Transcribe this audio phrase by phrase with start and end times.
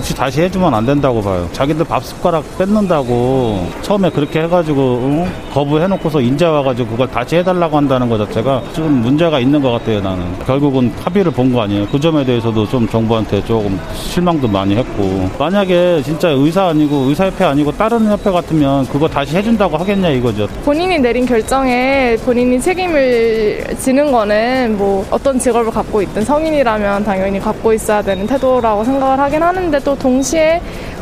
[0.00, 1.46] 혹시 다시 해주면 안 된다고 봐요.
[1.52, 5.30] 자기들 밥 숟가락 뺏는다고 처음에 그렇게 해가지고 응?
[5.52, 10.00] 거부해놓고서 인제 와가지고 그걸 다시 해달라고 한다는 것 자체가 좀 문제가 있는 것 같아요.
[10.00, 11.86] 나는 결국은 합의를 본 거 아니에요.
[11.92, 17.72] 그 점에 대해서도 좀 정부한테 조금 실망도 많이 했고 만약에 진짜 의사 아니고 의사협회 아니고
[17.72, 20.46] 다른 협회 같으면 그거 다시 해준다고 하겠냐 이거죠.
[20.64, 27.72] 본인이 내린 결정에 본인이 책임을 지는 거는 뭐 어떤 직업을 갖고 있든 성인이라면 당연히 갖고
[27.74, 30.60] 있어야 되는 태도라고 생각을 하긴 하는데 또 동시에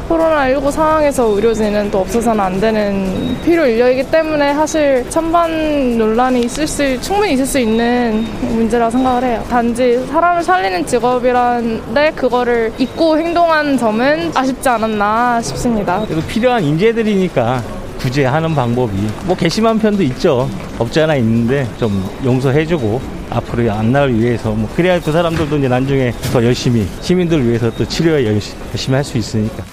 [0.09, 7.00] 코로나19 상황에서 의료진은 또 없어서는 안 되는 필요 인력이기 때문에 사실 찬반 논란이 있을 수,
[7.03, 9.44] 충분히 있을 수 있는 문제라고 생각을 해요.
[9.50, 16.00] 단지 사람을 살리는 직업이란데 그거를 잊고 행동한 점은 아쉽지 않았나 싶습니다.
[16.06, 17.62] 그래도 필요한 인재들이니까
[17.98, 18.92] 구제하는 방법이
[19.24, 20.48] 뭐 괘씸한 편도 있죠.
[20.78, 26.12] 없지 않아 있는데 좀 용서해주고 앞으로 안 나을 위해서 뭐 그래야 그 사람들도 이제 나중에
[26.32, 29.64] 더 열심히 시민들 위해서 또 치료에 열심히 할 수 있으니까.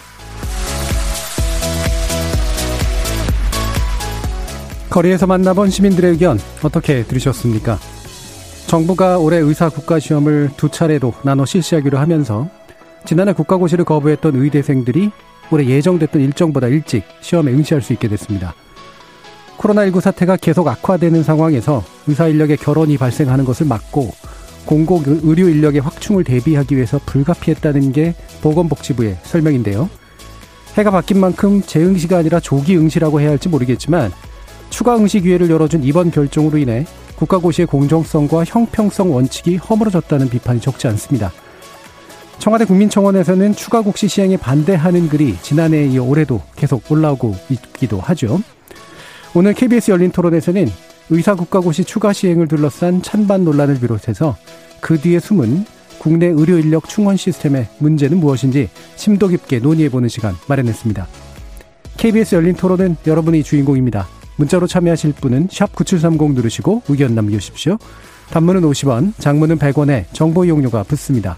[4.89, 7.77] 거리에서 만나본 시민들의 의견 어떻게 들으셨습니까?
[8.67, 12.47] 정부가 올해 의사 국가 시험을 두 차례로 나눠 실시하기로 하면서
[13.05, 15.11] 지난해 국가고시를 거부했던 의대생들이
[15.51, 18.53] 올해 예정됐던 일정보다 일찍 시험에 응시할 수 있게 됐습니다.
[19.57, 24.13] 코로나19 사태가 계속 악화되는 상황에서 의사 인력의 결혼이 발생하는 것을 막고
[24.65, 29.89] 공공 의료 인력의 확충을 대비하기 위해서 불가피했다는 게 보건복지부의 설명인데요.
[30.75, 34.11] 해가 바뀐 만큼 재응시가 아니라 조기 응시라고 해야 할지 모르겠지만
[34.69, 41.31] 추가 응시 기회를 열어준 이번 결정으로 인해 국가고시의 공정성과 형평성 원칙이 허물어졌다는 비판이 적지 않습니다.
[42.39, 48.39] 청와대 국민청원에서는 추가 국시 시행에 반대하는 글이 지난해에 이어 올해도 계속 올라오고 있기도 하죠.
[49.33, 50.67] 오늘 KBS 열린 토론에서는
[51.09, 54.37] 의사 국가고시 추가 시행을 둘러싼 찬반 논란을 비롯해서
[54.79, 55.65] 그 뒤에 숨은
[55.99, 61.07] 국내 의료 인력 충원 시스템의 문제는 무엇인지 심도 깊게 논의해보는 시간 마련했습니다.
[61.97, 64.07] KBS 열린 토론은 여러분이 주인공입니다.
[64.37, 67.77] 문자로 참여하실 분은 9730 누르시고 의견 남겨주십시오.
[68.31, 71.37] 단문은 50원, 장문은 100원에 정보 이용료가 붙습니다.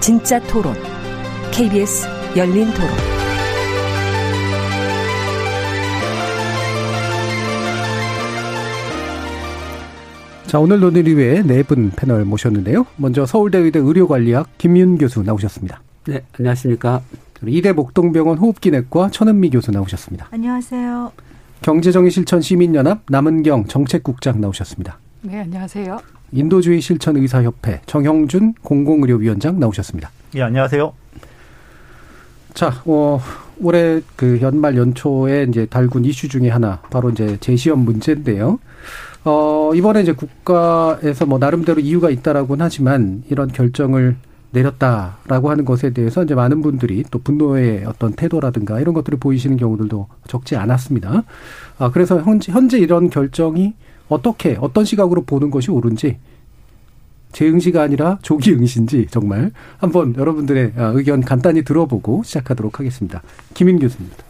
[0.00, 0.74] 진짜 토론,
[1.52, 2.88] KBS 열린 토론.
[10.46, 12.86] 자, 오늘 논의를 위해 네 분 패널 모셨는데요.
[12.96, 15.82] 먼저 서울대의대 의료관리학 김윤 교수 나오셨습니다.
[16.06, 17.02] 네, 안녕하십니까.
[17.46, 20.28] 이대 목동병원 호흡기내과 천은미 교수 나오셨습니다.
[20.30, 21.12] 안녕하세요.
[21.60, 24.98] 경제정의 실천 시민연합 남은경 정책국장 나오셨습니다.
[25.22, 25.98] 네, 안녕하세요.
[26.32, 30.10] 인도주의 실천 의사협회 정형준 공공의료위원장 나오셨습니다.
[30.36, 30.92] 예, 안녕하세요.
[32.54, 33.20] 자, 어,
[33.60, 38.58] 올해 그 연말 연초에 이제 달군 이슈 중에 하나 바로 이제 재시험 문제인데요.
[39.24, 44.16] 어, 이번에 이제 국가에서 뭐 나름대로 이유가 있다라고는 하지만 이런 결정을
[44.50, 50.08] 내렸다라고 하는 것에 대해서 이제 많은 분들이 또 분노의 어떤 태도라든가 이런 것들을 보이시는 경우들도
[50.26, 51.24] 적지 않았습니다.
[51.78, 53.74] 아, 그래서 현재, 현재 이런 결정이
[54.08, 56.18] 어떻게, 어떤 시각으로 보는 것이 옳은지
[57.32, 63.22] 재응시가 아니라 조기 응시인지 정말 한번 여러분들의 아, 의견 간단히 들어보고 시작하도록 하겠습니다.
[63.54, 64.24] 김인 교수입니다.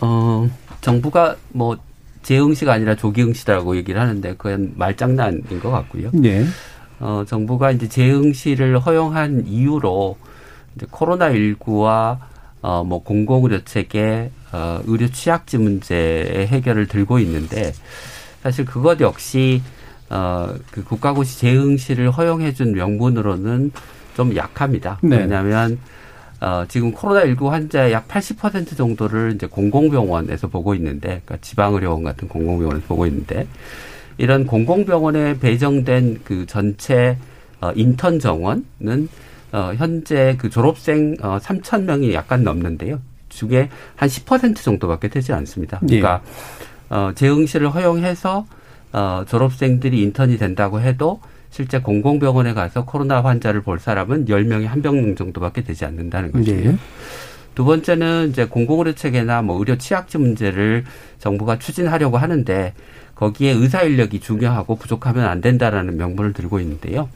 [0.00, 0.48] 어,
[0.80, 1.76] 정부가 뭐
[2.22, 6.10] 재응시가 아니라 조기 응시라고 얘기를 하는데 그건 말장난인 것 같고요.
[6.12, 6.44] 네.
[7.00, 10.16] 어, 정부가 이제 재응시를 허용한 이유로
[10.76, 12.18] 이제 코로나19와
[12.62, 17.72] 어, 뭐 공공의료 체계, 어, 의료 취약지 문제의 해결을 들고 있는데
[18.42, 19.62] 사실 그것 역시
[20.08, 23.72] 어, 그 국가고시 재응시를 허용해준 명분으로는
[24.16, 24.98] 좀 약합니다.
[25.02, 25.18] 네.
[25.18, 25.78] 왜냐하면
[26.40, 32.86] 어, 지금 코로나19 환자의 약 80% 정도를 이제 공공병원에서 보고 있는데, 그러니까 지방의료원 같은 공공병원에서
[32.86, 33.46] 보고 있는데,
[34.16, 37.18] 이런 공공병원에 배정된 그 전체
[37.60, 39.08] 어, 인턴 정원은
[39.52, 43.00] 어, 현재 그 졸업생 어, 3천 명이 약간 넘는데요.
[43.28, 45.78] 중에 한 10% 정도밖에 되지 않습니다.
[45.80, 46.22] 그러니까
[46.90, 48.46] 어, 재응시를 허용해서
[48.92, 51.20] 어, 졸업생들이 인턴이 된다고 해도
[51.50, 56.72] 실제 공공병원에 가서 코로나 환자를 볼 사람은 10명에 한명 정도밖에 되지 않는다는 것이에요.
[56.72, 56.78] 네.
[57.54, 60.84] 두 번째는 이제 공공의료 체계나 뭐 의료 취약지 문제를
[61.18, 62.74] 정부가 추진하려고 하는데
[63.14, 67.08] 거기에 의사 인력이 중요하고 부족하면 안 된다라는 명분을 들고 있는데요.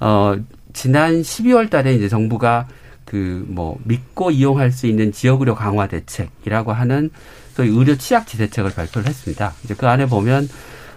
[0.00, 0.34] 어,
[0.72, 2.66] 지난 12월 달에 이제 정부가
[3.04, 7.10] 그 뭐 믿고 이용할 수 있는 지역 의료 강화 대책이라고 하는
[7.54, 9.52] 소위 의료 취약지 대책을 발표를 했습니다.
[9.64, 10.48] 이제 그 안에 보면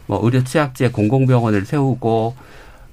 [0.08, 2.36] 뭐 의료 취약지에 공공병원을 세우고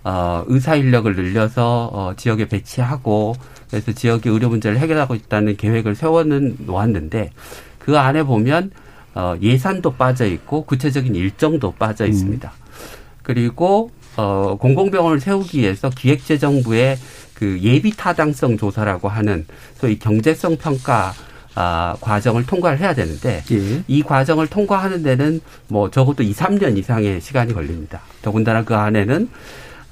[0.04, 3.34] 어 의사 인력을 늘려서 어 지역에 배치하고
[3.70, 7.30] 그래서 지역의 의료 문제를 해결하고 있다는 계획을 세워는 놓았는데
[7.78, 8.72] 그 안에 보면
[9.14, 12.52] 어 예산도 빠져 있고 구체적인 일정도 빠져 있습니다.
[13.22, 16.98] 그리고 어 공공병원을 세우기 위해서 기획재정부의
[17.34, 21.12] 그 예비 타당성 조사라고 하는 소위 경제성 평가
[21.54, 23.82] 아, 과정을 통과를 해야 되는데 예.
[23.86, 28.00] 이 과정을 통과하는 데는 뭐 적어도 2, 3년 이상의 시간이 걸립니다.
[28.22, 29.28] 더군다나 그 안에는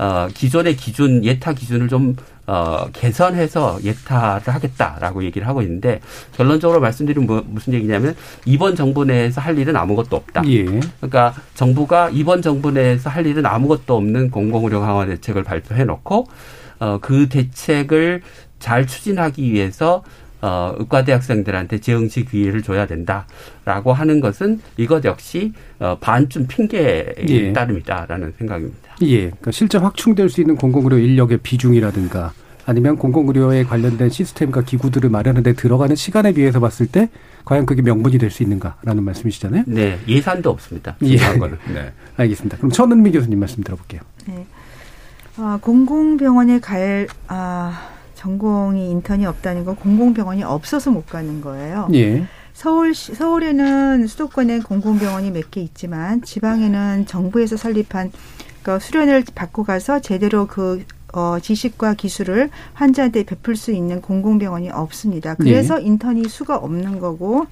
[0.01, 2.17] 어, 기존의 기준, 예타 기준을 좀,
[2.47, 6.01] 어, 개선해서 예타를 하겠다라고 얘기를 하고 있는데,
[6.35, 8.17] 결론적으로 말씀드리면 뭐, 무슨 얘기냐면,
[8.47, 10.43] 이번 정부 내에서 할 일은 아무것도 없다.
[10.47, 10.65] 예.
[10.65, 16.27] 그러니까 정부가 이번 정부 내에서 할 일은 아무것도 없는 공공의료 강화 대책을 발표해 놓고,
[16.79, 18.23] 어, 그 대책을
[18.59, 20.03] 잘 추진하기 위해서
[20.43, 27.53] 어, 의과대 학생들한테 재응시 기회를 줘야 된다라고 하는 것은 이것 역시 어, 반쯤 핑계의 예.
[27.53, 28.97] 따름이다라는 생각입니다.
[29.03, 29.17] 예.
[29.27, 32.33] 그러니까 실제 확충될 수 있는 공공의료 인력의 비중이라든가
[32.67, 37.09] 아니면 공공의료에 관련된 시스템과 기구들을 마련하는 데 들어가는 시간에 비해서 봤을 때
[37.45, 39.65] 과연 그게 명분이 될 수 있는가라는 말씀이시잖아요.
[39.67, 40.97] 네, 예산도 없습니다.
[41.03, 41.17] 예.
[41.17, 41.59] 거는.
[41.75, 41.91] 네.
[42.17, 42.59] 알겠습니다.
[42.59, 44.03] 그럼 천은미 교수님 말씀 들어볼게요.
[44.27, 44.47] 네.
[45.37, 47.89] 아, 공공병원에 갈 아,
[48.21, 51.89] 전공이 인턴이 없다는 건 공공병원이 없어서 못 가는 거예요.
[51.95, 52.25] 예.
[52.53, 58.13] 서울 서울에는 수도권에 공공병원이 몇 개 있지만 지방에는 정부에서 설립한
[58.63, 60.85] 그 수련을 받고 가서 제대로 그
[61.15, 65.35] 어, 지식과 기술을 환자한테 베풀 수 있는 공공병원이 없습니다.
[65.35, 67.47] 그래서 인턴이 수가 없는 거고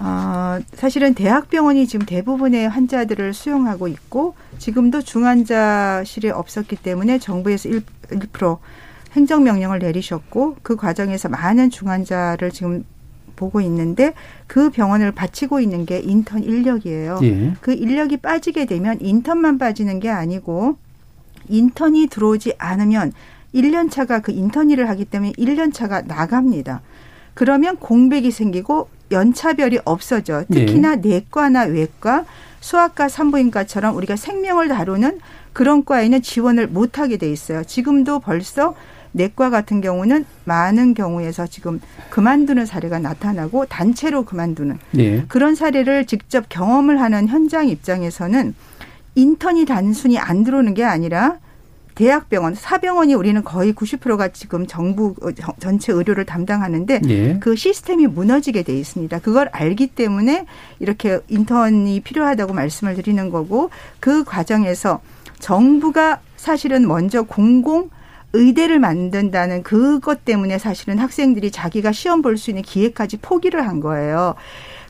[0.00, 8.58] 어, 사실은 대학병원이 지금 대부분의 환자들을 수용하고 있고 지금도 중환자실이 없었기 때문에 정부에서 1, 1%
[9.12, 12.84] 행정명령을 내리셨고 그 과정에서 많은 중환자를 지금
[13.36, 14.14] 보고 있는데
[14.46, 17.18] 그 병원을 바치고 있는 게 인턴 인력이에요.
[17.22, 17.52] 예.
[17.60, 20.76] 그 인력이 빠지게 되면 인턴만 빠지는 게 아니고
[21.48, 23.12] 인턴이 들어오지 않으면
[23.54, 26.80] 1년 차가 그 인턴 일을 하기 때문에 1년 차가 나갑니다.
[27.34, 30.44] 그러면 공백이 생기고 연차별이 없어져.
[30.50, 32.24] 특히나 내과나 외과,
[32.60, 35.20] 소아과, 산부인과처럼 우리가 생명을 다루는
[35.52, 37.64] 그런 과에는 지원을 못 하게 돼 있어요.
[37.64, 38.74] 지금도 벌써
[39.12, 41.80] 내과 같은 경우는 많은 경우에서 지금
[42.10, 45.22] 그만두는 사례가 나타나고 단체로 그만두는 예.
[45.28, 48.54] 그런 사례를 직접 경험을 하는 현장 입장에서는
[49.14, 51.38] 인턴이 단순히 안 들어오는 게 아니라
[51.94, 57.36] 대학병원, 사병원이 우리는 거의 90%가 지금 정부 어, 정- 전체 의료를 담당하는데 예.
[57.38, 59.18] 그 시스템이 무너지게 돼 있습니다.
[59.18, 60.46] 그걸 알기 때문에
[60.80, 63.68] 이렇게 인턴이 필요하다고 말씀을 드리는 거고
[64.00, 65.00] 그 과정에서
[65.38, 67.90] 정부가 사실은 먼저 공공
[68.32, 74.34] 의대를 만든다는 그것 때문에 사실은 학생들이 자기가 시험 볼 수 있는 기회까지 포기를 한 거예요.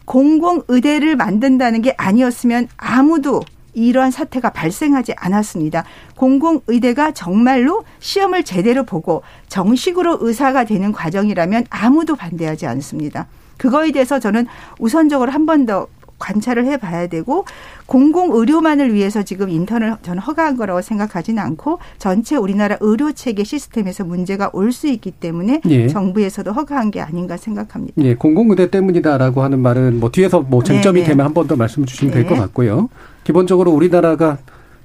[0.05, 3.43] 공공 의대를 만든다는 게 아니었으면 아무도
[3.75, 5.85] 이러한 사태가 발생하지 않았습니다.
[6.17, 13.29] 공공의대가 정말로 시험을 제대로 보고 정식으로 의사가 되는 과정이라면 아무도 반대하지 않습니다.
[13.57, 14.47] 그거에 대해서 저는
[14.79, 15.87] 우선적으로 한 번 더
[16.27, 17.45] 관찰을 해봐야 되고
[17.87, 24.05] 공공 의료만을 위해서 지금 인턴을 저는 허가한 거라고 생각하지는 않고 전체 우리나라 의료 체계 시스템에서
[24.05, 25.87] 문제가 올 수 있기 때문에 예.
[25.89, 28.01] 정부에서도 허가한 게 아닌가 생각합니다.
[28.05, 31.11] 예, 공공 의대 때문이다라고 하는 말은 뭐 뒤에서 뭐 쟁점이 네, 네.
[31.11, 32.29] 되면 한 번 더 말씀 주시면 될 네.
[32.29, 32.89] 것 같고요.
[33.25, 34.39] 기본적으로 우리나라가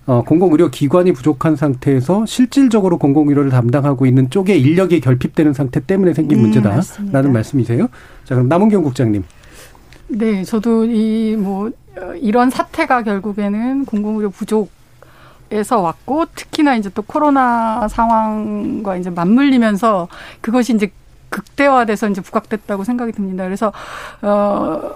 [0.08, 6.38] 어, 공공의료 기관이 부족한 상태에서 실질적으로 공공의료를 담당하고 있는 쪽에 인력이 결핍되는 상태 때문에 생긴
[6.38, 7.22] 네, 문제다라는 맞습니다.
[7.24, 7.88] 말씀이세요.
[8.24, 9.24] 자, 그럼 남은경 국장님.
[10.10, 11.72] 네, 저도 이 뭐
[12.22, 14.70] 이런 사태가 결국에는 공공의료 부족
[15.50, 20.10] 에서 왔고 특히나 이제 또 코로나 상황과 이제 맞물리면서
[20.42, 20.92] 그것이 이제
[21.30, 23.46] 극대화돼서 이제 부각됐다고 생각이 듭니다.
[23.46, 23.72] 그래서
[24.22, 24.92] 어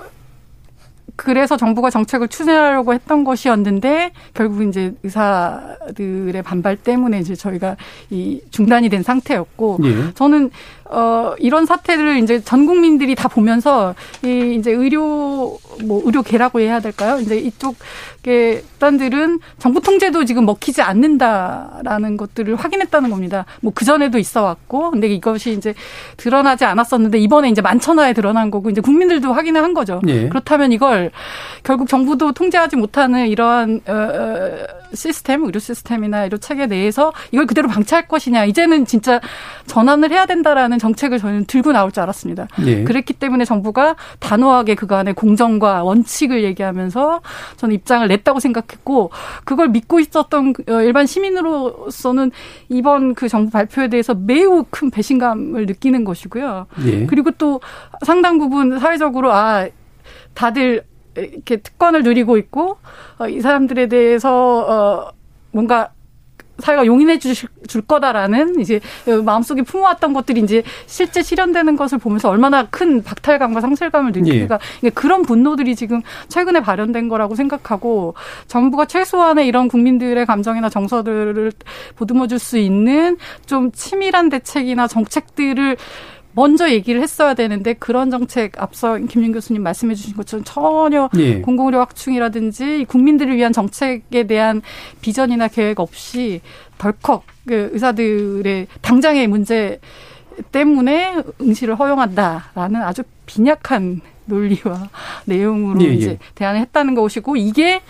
[1.16, 7.78] 그래서 정부가 정책을 추진하려고 했던 것이었는데 결국 이제 의사들의 반발 때문에 이제 저희가
[8.10, 10.14] 이 중단이 된 상태였고 예.
[10.16, 10.52] 저는
[10.92, 17.20] 어 이런 사태를 이제 전 국민들이 다 보면서 이 이제 의료 뭐 의료계라고 해야 될까요?
[17.20, 23.46] 이제 이쪽의 단들은 정부 통제도 지금 먹히지 않는다라는 것들을 확인했다는 겁니다.
[23.62, 25.74] 뭐 그 전에도 있어 왔고, 근데 이것이 이제
[26.18, 30.02] 드러나지 않았었는데 이번에 이제 만천하에 드러난 거고 이제 국민들도 확인을 한 거죠.
[30.08, 30.30] 예.
[30.30, 31.10] 그렇다면 이걸
[31.64, 37.68] 결국 정부도 통제하지 못하는 이러한 어, 어, 시스템, 의료 시스템이나 의료 체계 내에서 이걸 그대로
[37.68, 38.46] 방치할 것이냐.
[38.46, 39.20] 이제는 진짜
[39.68, 42.48] 전환을 해야 된다라는 정책을 저는 들고 나올 줄 알았습니다.
[42.66, 42.84] 예.
[42.84, 47.22] 그랬기 때문에 정부가 단호하게 그간의 공정과 원칙을 얘기하면서
[47.58, 49.12] 저는 입장을 냈다고 생각했고
[49.46, 52.32] 그걸 믿고 있었던 어, 일반 시민으로서는
[52.70, 56.68] 이번 그 정부 발표에 대해서 매우 큰 배신감을 느끼는 것이고요.
[56.86, 57.06] 예.
[57.06, 57.62] 그리고 또
[58.06, 59.68] 상당 부분 사회적으로 아
[60.34, 60.84] 다들
[61.16, 62.78] 이렇게 특권을 누리고 있고
[63.18, 65.12] 어, 이 사람들에 대해서 어
[65.52, 65.92] 뭔가
[66.60, 68.80] 사회가 용인해 주실 줄 거다라는 이제
[69.26, 74.90] 마음속에 품어왔던 것들이 이제 실제 실현되는 것을 보면서 얼마나 큰 박탈감과 상실감을 느끼니까 예.
[74.90, 78.14] 그런 분노들이 지금 최근에 발현된 거라고 생각하고
[78.48, 81.52] 정부가 최소한의 이런 국민들의 감정이나 정서들을
[81.96, 85.78] 보듬어 줄 수 있는 좀 치밀한 대책이나 정책들을
[86.34, 91.42] 먼저 얘기를 했어야 되는데 그런 정책 앞서 김윤 교수님 말씀해 주신 것처럼 전혀 예.
[91.42, 94.62] 공공의료 확충이라든지 국민들을 위한 정책에 대한
[95.02, 96.42] 비전이나 계획 없이
[96.78, 99.80] 덜컥 그 의사들의 당장의 문제
[100.52, 104.90] 때문에 응시를 허용한다라는 아주 빈약한 논리와
[105.26, 105.94] 내용으로 예, 예.
[105.94, 107.82] 이제 대안을 했다는 것이고 이게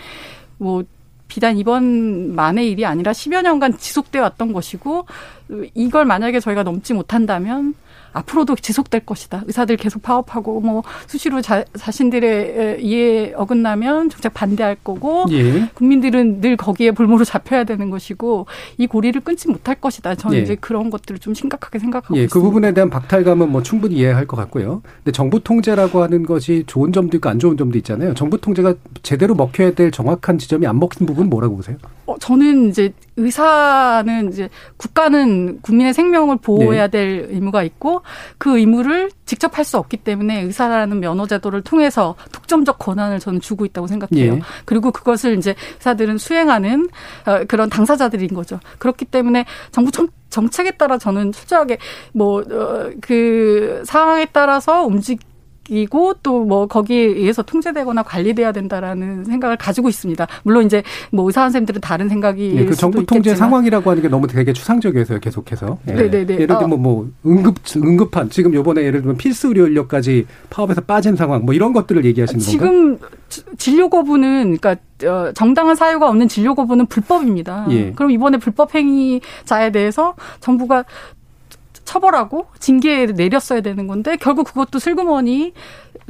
[0.58, 0.84] 뭐
[1.28, 5.06] 비단 이번만의 일이 아니라 10여 년간 지속돼 왔던 것이고
[5.74, 7.74] 이걸 만약에 저희가 넘지 못한다면
[8.13, 9.44] 앞으로도 지속될 것이다.
[9.48, 15.70] 의사들 계속 파업하고 뭐 수시로 자, 자신들의 이해 어긋나면 정작 반대할 거고 예.
[15.74, 18.46] 국민들은 늘 거기에 볼모로 잡혀야 되는 것이고
[18.77, 20.15] 이 고리를 끊지 못할 것이다.
[20.15, 20.41] 저는 예.
[20.41, 22.34] 이제 그런 것들을 좀 심각하게 생각하고 예, 그 있습니다.
[22.34, 24.82] 그 부분에 대한 박탈감은 뭐 충분히 이해할 것 같고요.
[24.98, 28.13] 근데 정부 통제라고 하는 것이 좋은 점도 있고 안 좋은 점도 있잖아요.
[28.13, 31.77] 정부 통제가 제대로 먹혀야 될 정확한 지점이 안 먹힌 부분 뭐라고 보세요?
[32.06, 36.91] 어, 저는 이제 의사는 이제 국가는 국민의 생명을 보호해야 네.
[36.91, 38.00] 될 의무가 있고
[38.38, 43.63] 그 의무를 직접 할 수 없기 때문에 의사라는 면허 제도를 통해서 독점적 권한을 저는 주고
[43.65, 44.34] 있다고 생각해요.
[44.34, 44.41] 예.
[44.65, 46.89] 그리고 그것을 이제 의사들은 수행하는
[47.25, 48.60] 어, 그런 당사자들인 거죠.
[48.79, 49.91] 그렇기 때문에 정부
[50.29, 51.77] 정책에 따라 저는 철저하게
[52.13, 55.20] 뭐그 어, 상황에 따라서 움직
[55.72, 60.28] 이고 또 뭐 거기에 의해서 통제되거나 관리돼야 된다라는 생각을 가지고 있습니다.
[60.44, 64.28] 물론 이제 뭐 의사 선생님들은 다른 생각이 네, 그 정부 통제 상황이라고 하는 게 너무
[64.28, 65.20] 되게 추상적이어서요.
[65.20, 65.78] 계속해서.
[65.86, 65.94] 네.
[65.94, 66.25] 네네네.
[66.25, 66.34] 네.
[66.34, 66.78] 예를 들면 어.
[66.78, 71.72] 뭐 응급 응급한 지금 요번에 예를 들면 필수 의료 인력까지 파업에서 빠진 상황 뭐 이런
[71.72, 73.10] 것들을 얘기하시는 지금 건가요?
[73.30, 74.75] 지금 진료 거부는 그러니까
[75.08, 77.68] 어, 정당한 사유가 없는 진료 거부는 불법입니다.
[77.70, 77.92] 예.
[77.94, 80.84] 그럼 이번에 불법 행위자에 대해서 정부가
[81.86, 85.54] 처벌하고 징계를 내렸어야 되는 건데 결국 그것도 슬그머니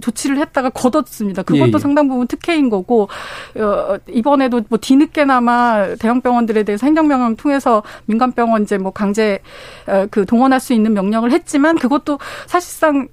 [0.02, 1.44] 조치를 했다가 걷었습니다.
[1.44, 1.80] 그것도 예, 예.
[1.80, 3.10] 상당 부분 특혜인 거고
[3.56, 9.40] 어, 이번에도 뭐 뒤늦게나마 대형 병원들에 대해서 행정명령 통해서 민간 병원 이제 뭐 강제
[9.88, 13.08] 어, 그 동원할 수 있는 명령을 했지만 그것도 사실상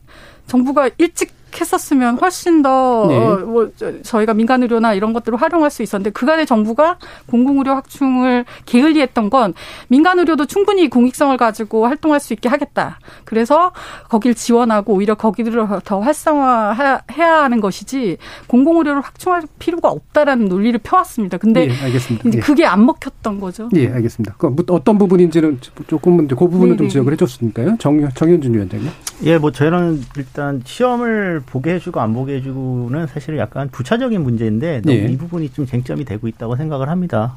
[0.47, 3.17] 정부가 일찍 했었으면 훨씬 더 네.
[3.17, 3.71] 어, 뭐,
[4.03, 9.55] 저희가 민간 의료나 이런 것들을 활용할 수 있었는데 그간의 정부가 공공 의료 확충을 게을리했던 건
[9.89, 12.99] 민간 의료도 충분히 공익성을 가지고 활동할 수 있게 하겠다.
[13.25, 13.73] 그래서
[14.09, 21.39] 거길 지원하고 오히려 거기를 더 활성화해야 하는 것이지 공공 의료를 확충할 필요가 없다라는 논리를 펴왔습니다.
[21.39, 22.29] 근데 예, 알겠습니다.
[22.29, 22.43] 이제 예.
[22.43, 23.69] 그게 안 먹혔던 거죠.
[23.75, 24.35] 예, 알겠습니다.
[24.39, 27.15] 그 어떤 부분인지는 조금은 이제 그 부분은 네, 좀 네, 지적을 네.
[27.15, 27.77] 해줬으니까요.
[27.79, 28.91] 정 정현준 위원장님.
[29.25, 34.93] 예, 뭐 저는 일단 시험을 보게 해주고 안 보게 해주고는 사실 약간 부차적인 문제인데 예.
[34.93, 37.37] 이 부분이 좀 쟁점이 되고 있다고 생각을 합니다.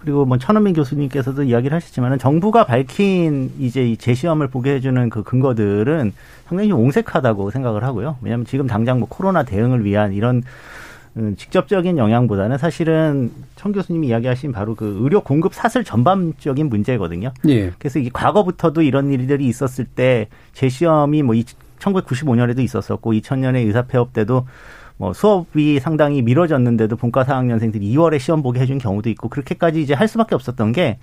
[0.00, 6.12] 그리고 뭐 천원민 교수님께서도 이야기를 하셨지만은 정부가 밝힌 이제 이 재시험을 보게 해주는 그 근거들은
[6.46, 8.16] 상당히 옹색하다고 생각을 하고요.
[8.22, 10.42] 왜냐하면 지금 당장 뭐 코로나 대응을 위한 이런
[11.16, 17.32] 음, 직접적인 영향보다는 사실은 천 교수님이 이야기하신 바로 그 의료 공급 사슬 전반적인 문제거든요.
[17.48, 17.72] 예.
[17.78, 21.34] 그래서 이게 과거부터도 이런 일들이 있었을 때 재시험이 뭐
[21.78, 24.46] 1995년에도 있었었고 2000년에 의사폐업 때도
[24.96, 30.08] 뭐 수업이 상당히 미뤄졌는데도 본과 4학년생들이 2월에 시험 보게 해준 경우도 있고 그렇게까지 이제 할
[30.08, 30.98] 수밖에 없었던 게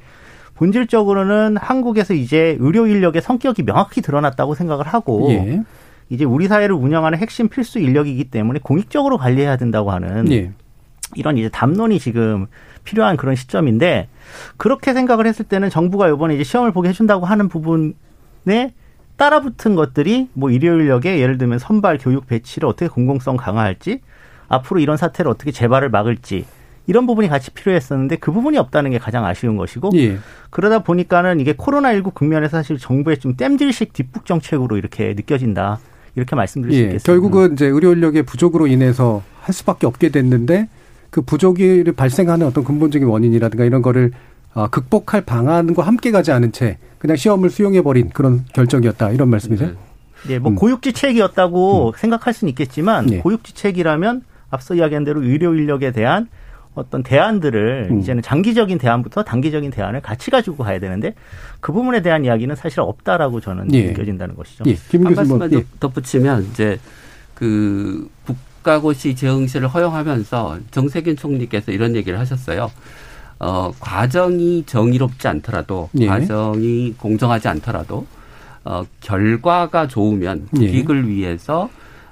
[0.56, 5.64] 본질적으로는 한국에서 이제 의료 인력의 성격이 명확히 드러났다고 생각을 하고 예.
[6.10, 10.52] 이제 우리 사회를 운영하는 핵심 필수 인력이기 때문에 공익적으로 관리해야 된다고 하는 예.
[11.16, 12.48] 이런 이제 담론이 지금
[12.84, 14.10] 필요한 그런 시점인데
[14.58, 18.74] 그렇게 생각을 했을 때는 정부가 이번에 이제 시험을 보게 해준다고 하는 부분에
[19.18, 24.02] 따라붙은 것들이 뭐 일요 인력의 예를 들면 선발 교육 배치를 어떻게 공공성 강화할지
[24.48, 26.46] 앞으로 이런 사태를 어떻게 재발을 막을지
[26.86, 30.18] 이런 부분이 같이 필요했었는데 그 부분이 없다는 게 가장 아쉬운 것이고 예.
[30.50, 35.80] 그러다 보니까는 이게 코로나19 국면에서 사실 정부의 좀 땜질식 뒷북 정책으로 이렇게 느껴진다.
[36.16, 36.78] 이렇게 말씀드릴 예.
[36.78, 37.06] 수 있겠습니다.
[37.06, 40.68] 결국은 이제 의료 인력의 부족으로 인해서 할 수밖에 없게 됐는데
[41.10, 44.12] 그 부족이 발생하는 어떤 근본적인 원인이라든가 이런 거를
[44.54, 49.74] 어, 극복할 방안과 함께 가지 않은 채 그냥 시험을 수용해 버린 그런 결정이었다 이런 말씀이세요?
[50.26, 50.56] 네, 뭐 음.
[50.56, 51.92] 고육지책이었다고 음.
[51.98, 53.18] 생각할 수는 있겠지만 네.
[53.20, 56.30] 고육지책이라면 앞서 이야기한 대로 의료 인력에 대한
[56.76, 58.00] 어떤 대안들을 음.
[58.00, 61.14] 이제는 장기적인 대안부터 단기적인 대안을 같이 가지고 가야 되는데
[61.60, 63.88] 그 부분에 대한 이야기는 사실 없다라고 저는 예.
[63.88, 64.64] 느껴진다는 것이죠.
[64.68, 64.78] 예.
[65.04, 65.66] 한 말씀만 예.
[65.82, 66.80] 덧붙이면 이제
[67.36, 72.72] 그 국가고시 재응시를 허용하면서 정세균 총리께서 이런 얘기를 하셨어요.
[73.44, 76.08] 어, 과정이 정의롭지 않더라도 예.
[76.08, 78.06] 과정이 공정하지 않더라도
[78.64, 81.10] 어, 결과가 좋으면 국익을 예.
[81.10, 81.70] 위해서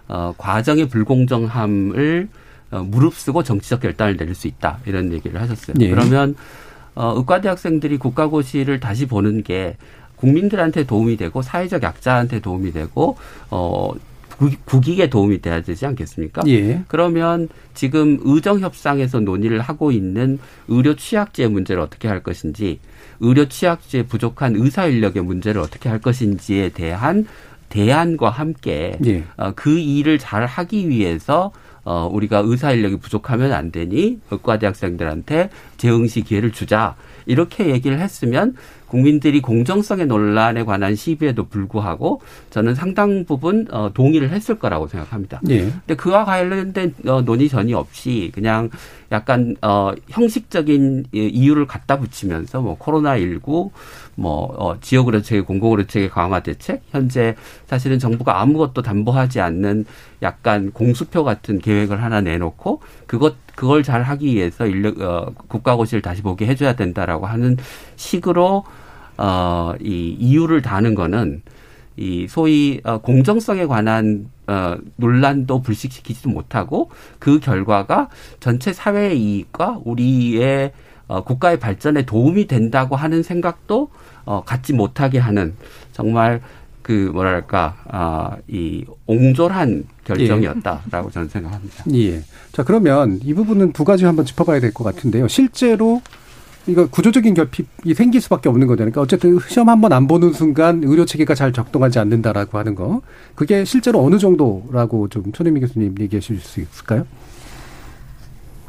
[0.09, 2.27] 어, 과정의 불공정함을
[2.71, 5.75] 어, 무릅쓰고 정치적 결단을 내릴 수 있다 이런 얘기를 하셨어요.
[5.79, 5.89] 예.
[5.89, 6.35] 그러면
[6.95, 9.77] 어, 의과대 학생들이 국가고시를 다시 보는 게
[10.17, 13.17] 국민들한테 도움이 되고 사회적 약자한테 도움이 되고
[13.50, 13.93] 어
[14.65, 16.43] 국익에 도움이 돼야 되지 않겠습니까?
[16.48, 16.83] 예.
[16.88, 22.79] 그러면 지금 의정 협상에서 논의를 하고 있는 의료 취약제 문제를 어떻게 할 것인지,
[23.19, 27.27] 의료 취약제 부족한 의사 인력의 문제를 어떻게 할 것인지에 대한
[27.69, 29.24] 대안과 함께 예.
[29.38, 31.51] 어, 그 일을 잘 하기 위해서
[31.83, 36.95] 어, 우리가 의사 인력이 부족하면 안 되니 의과대학생들한테 재응시 기회를 주자.
[37.25, 38.55] 이렇게 얘기를 했으면
[38.87, 45.39] 국민들이 공정성의 논란에 관한 시비에도 불구하고 저는 상당 부분 어, 동의를 했을 거라고 생각합니다.
[45.49, 45.61] 예.
[45.61, 48.69] 근데 그와 관련된 어, 논의 전이 없이 그냥
[49.13, 53.71] 약간 어, 형식적인 이유를 갖다 붙이면서 뭐 코로나 19,
[54.15, 59.85] 뭐 어, 지역 의료체계 공공 의료체계 강화 대책, 현재 사실은 정부가 아무것도 담보하지 않는
[60.21, 66.21] 약간 공수표 같은 계획을 하나 내놓고 그것 그걸 잘 하기 위해서 인력 어, 국가고시를 다시
[66.21, 67.57] 보게 해줘야 된다라고 하는
[67.95, 68.63] 식으로
[69.17, 71.41] 어, 이 이유를 다는 거는
[71.97, 76.89] 이 소위 어, 공정성에 관한 어, 논란도 불식시키지도 못하고
[77.19, 80.71] 그 결과가 전체 사회의 이익과 우리의
[81.11, 83.89] 어, 국가의 발전에 도움이 된다고 하는 생각도
[84.23, 85.55] 어, 갖지 못하게 하는
[85.91, 86.41] 정말
[86.81, 91.11] 그 뭐랄까 아, 이 옹졸한 결정이었다라고 예.
[91.11, 91.83] 저는 생각합니다.
[91.95, 92.21] 예.
[92.53, 95.27] 자 그러면 이 부분은 두 가지 한번 짚어봐야 될 것 같은데요.
[95.27, 96.01] 실제로
[96.65, 98.91] 이거 구조적인 결핍이 생길 수밖에 없는 거잖아요.
[98.93, 103.01] 그러니까 어쨌든 시험 한 번 안 보는 순간 의료 체계가 잘 작동하지 않는다라고 하는 거.
[103.35, 107.05] 그게 실제로 어느 정도라고 좀 손혜미 교수님 얘기해 주실 수 있을까요?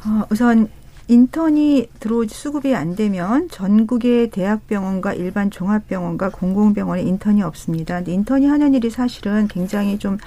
[0.05, 0.67] 어, 우선
[1.13, 7.97] 인턴이 들어오지 수급이 안 되면 전국의 대학병원과 일반 종합병원과 공공병원에 인턴이 없습니다.
[7.97, 10.17] 근데 인턴이 하는 일이 사실은 굉장히 좀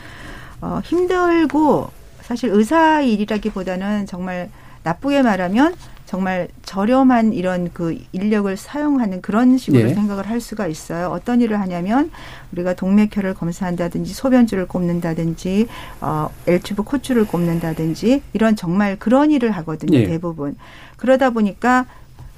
[0.61, 1.90] 어, 힘들고
[2.22, 4.49] 사실 의사 일이라기보다는 정말
[4.85, 5.75] 나쁘게 말하면
[6.07, 9.95] 정말 저렴한 이런 그 인력을 사용하는 그런 식으로 네.
[9.95, 11.09] 생각을 할 수가 있어요.
[11.09, 12.11] 어떤 일을 하냐면
[12.53, 15.66] 우리가 동맥혈을 검사한다든지 소변줄을 꼽는다든지
[16.01, 19.99] 어 L튜브 코줄을 꼽는다든지 이런 정말 그런 일을 하거든요.
[19.99, 20.07] 네.
[20.07, 20.57] 대부분.
[20.97, 21.87] 그러다 보니까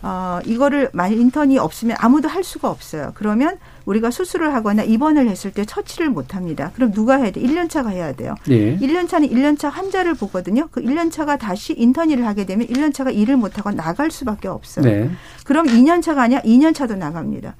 [0.00, 3.12] 어, 이거를 만약 인턴이 없으면 아무도 할 수가 없어요.
[3.14, 6.70] 그러면 우리가 수술을 하거나 입원을 했을 때 처치를 못 합니다.
[6.74, 7.40] 그럼 누가 해야 돼?
[7.40, 8.34] 1년차가 해야 돼요.
[8.46, 8.76] 네.
[8.78, 10.68] 1년차는 1년차 환자를 보거든요.
[10.70, 14.84] 그 1년차가 다시 인턴 일을 하게 되면 1년차가 일을 못 하고 나갈 수밖에 없어요.
[14.84, 15.10] 네.
[15.44, 16.42] 그럼 2년차가 아니야?
[16.42, 17.56] 2년차도 나갑니다.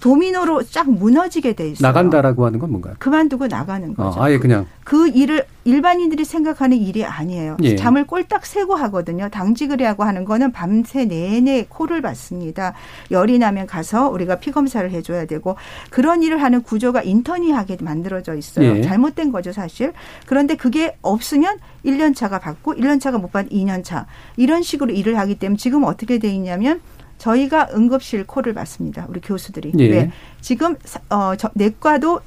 [0.00, 1.86] 도미노로 쫙 무너지게 돼 있어요.
[1.86, 2.94] 나간다라고 하는 건 뭔가요?
[2.98, 4.18] 그만두고 나가는 거죠.
[4.18, 7.58] 어, 아예 그냥 그 일을 일반인들이 생각하는 일이 아니에요.
[7.62, 7.76] 예.
[7.76, 9.28] 잠을 꼴딱 새고 하거든요.
[9.28, 12.72] 당직을 하고 하는 거는 밤새 내내 코를 받습니다.
[13.10, 15.56] 열이 나면 가서 우리가 피 검사를 해줘야 되고
[15.90, 18.78] 그런 일을 하는 구조가 인턴이 하게 만들어져 있어요.
[18.78, 18.82] 예.
[18.82, 19.92] 잘못된 거죠, 사실.
[20.26, 25.18] 그런데 그게 없으면 1년 차가 받고 1년 차가 못 받는 2년 차 이런 식으로 일을
[25.18, 26.80] 하기 때문에 지금 어떻게 돼 있냐면
[27.20, 29.06] 저희가 응급실 콜을 받습니다.
[29.08, 29.72] 우리 교수들이.
[29.78, 29.88] 예.
[29.88, 30.10] 왜?
[30.40, 30.76] 지금
[31.10, 32.20] 어, 저, 내과도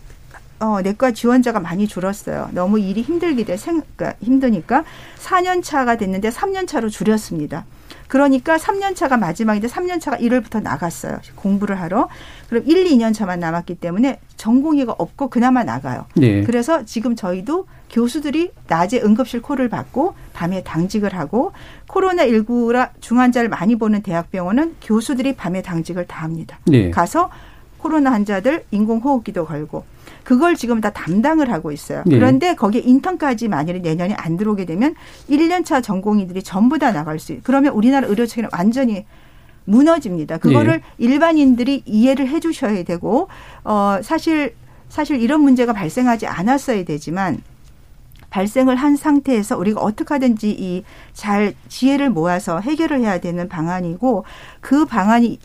[0.59, 2.49] 어, 내과 지원자가 많이 줄었어요.
[2.53, 4.85] 너무 일이 힘들게 돼, 생, 그러니까 힘드니까
[5.19, 7.65] 4년 차가 됐는데 3년 차로 줄였습니다.
[8.07, 11.19] 그러니까 3년 차가 마지막인데 3년 차가 1월부터 나갔어요.
[11.35, 12.07] 공부를 하러.
[12.47, 16.05] 그럼 1, 2년 차만 남았기 때문에 전공의가 없고 그나마 나가요.
[16.15, 16.43] 네.
[16.43, 21.53] 그래서 지금 저희도 교수들이 낮에 응급실 콜을 받고 밤에 당직을 하고
[21.87, 26.59] 코로나19라 중환자를 많이 보는 대학병원은 교수들이 밤에 당직을 다 합니다.
[26.65, 26.89] 네.
[26.89, 27.29] 가서
[27.77, 29.85] 코로나 환자들 인공호흡기도 걸고
[30.23, 32.01] 그걸 지금 다 담당을 하고 있어요.
[32.07, 32.15] 네.
[32.17, 34.95] 그런데 거기에 인턴까지 만일에 내년에 안 들어오게 되면
[35.29, 37.41] 1년차 전공의들이 전부 다 나갈 수 있어요.
[37.43, 39.05] 그러면 우리나라 의료 체계는 완전히
[39.65, 40.39] 무너집니다.
[40.39, 40.83] 그거를 네.
[40.97, 43.27] 일반인들이 이해를 해 주셔야 되고
[43.63, 44.55] 어 사실
[44.89, 47.41] 사실 이런 문제가 발생하지 않았어야 되지만
[48.37, 54.25] 발생을 한 상태에서 우리가 어떻게 하든지 이 잘 지혜를 모아서 해결을 해야 되는 방안이고
[54.59, 55.37] 그 방안이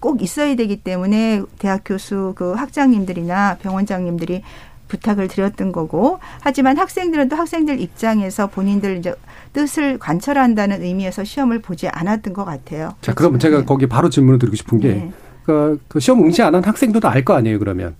[0.00, 4.42] 꼭 있어야 되기 때문에 대학 교수 그 학장님들이나 병원장님들이
[4.88, 9.14] 부탁을 드렸던 거고 하지만 학생들은 또 학생들 입장에서 본인들 이제
[9.52, 12.94] 뜻을 관철한다는 의미에서 시험을 보지 않았던 것 같아요.
[13.00, 15.12] 자, 그럼 제가 거기 바로 질문을 드리고 싶은 게 네.
[15.44, 17.94] 그, 그 시험 응시 안 한 학생들도 알 거 아니에요, 그러면.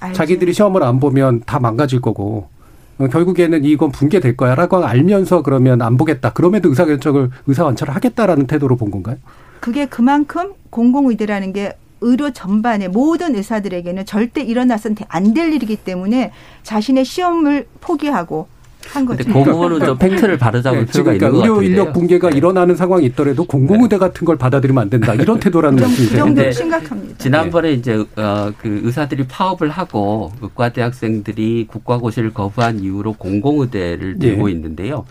[0.00, 0.16] 알지.
[0.16, 2.59] 자기들이 시험을 안 보면 다 망가질 거고 어,
[3.08, 6.32] 결국에는 이건 붕괴될 거야라고 알면서 그러면 안 보겠다.
[6.32, 9.16] 그럼에도 의사 결정을 의사 완처를 하겠다라는 태도로 본 건가요?
[9.60, 16.32] 그게 그만큼 공공의대라는 게 의료 전반의 모든 의사들에게는 절대 일어나선 안 될 일이기 때문에
[16.62, 18.48] 자신의 시험을 포기하고
[18.88, 19.24] 한 거죠.
[19.24, 22.36] 근데 공무원은 좀 팩트를 바르자고 네, 필요가 그러니까 있는 의료 인력 붕괴가 네.
[22.36, 23.98] 일어나는 상황이 있더라도 공공의대 네.
[23.98, 25.14] 같은 걸 받아들이면 안 된다.
[25.14, 26.34] 이런 태도라는 그 말씀이세요.
[26.34, 27.18] 그 심각합니다.
[27.18, 27.74] 지난번에 네.
[27.74, 34.52] 이제 어, 그 의사들이 파업을 하고 의과대 학생들이 국가고시를 거부한 이후로 공공의대를 들고 네.
[34.52, 35.04] 있는데요.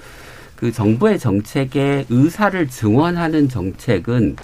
[0.56, 4.36] 그 정부의 정책에 의사를 증원하는 정책은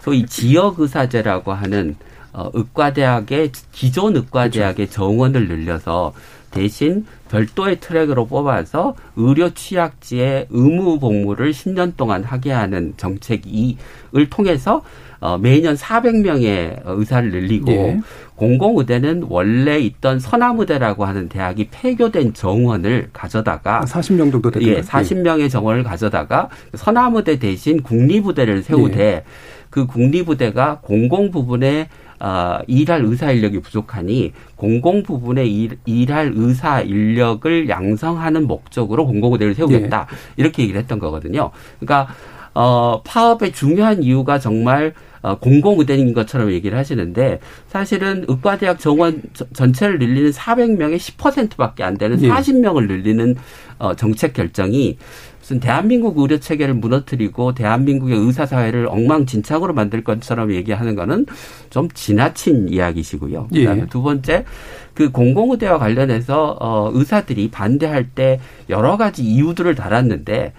[0.00, 1.94] 소위 지역 의사제라고 하는
[2.32, 4.92] 어, 의과대학의 기존 의과대학의 그렇죠.
[4.92, 6.14] 정원을 늘려서
[6.52, 14.82] 대신 별도의 트랙으로 뽑아서 의료 취약지의 의무 복무를 10년 동안 하게 하는 정책을 통해서
[15.22, 18.00] 어, 매년 400명의 의사를 늘리고 네.
[18.34, 25.84] 공공의대는 원래 있던 서남의대라고 하는 대학이 폐교된 정원을 가져다가 40명 정도 됐 예, 40명의 정원을
[25.84, 29.24] 가져다가 서남의대 대신 국립의대를 세우되 네.
[29.70, 31.88] 그 국립의대가 공공 부분에
[32.22, 40.06] 어, 일할 의사 인력이 부족하니 공공 부분에 일, 일할 의사 인력을 양성하는 목적으로 공공의대를 세우겠다
[40.08, 40.16] 네.
[40.36, 41.50] 이렇게 얘기를 했던 거거든요.
[41.80, 42.14] 그러니까
[42.54, 50.30] 어, 파업의 중요한 이유가 정말 어, 공공의대인 것처럼 얘기를 하시는데 사실은 의과대학 정원 전체를 늘리는
[50.30, 53.34] 400명의 10%밖에 안 되는 40명을 늘리는
[53.78, 54.96] 어, 정책 결정이
[55.52, 61.26] 무슨 대한민국 의료 체계를 무너뜨리고 대한민국의 의사 사회를 엉망진창으로 만들 것처럼 얘기하는 거는
[61.68, 63.48] 좀 지나친 이야기시고요.
[63.52, 63.60] 예.
[63.60, 64.46] 그다음에 두 번째
[64.94, 70.54] 그 공공의대와 관련해서 어 의사들이 반대할 때 여러 가지 이유들을 달았는데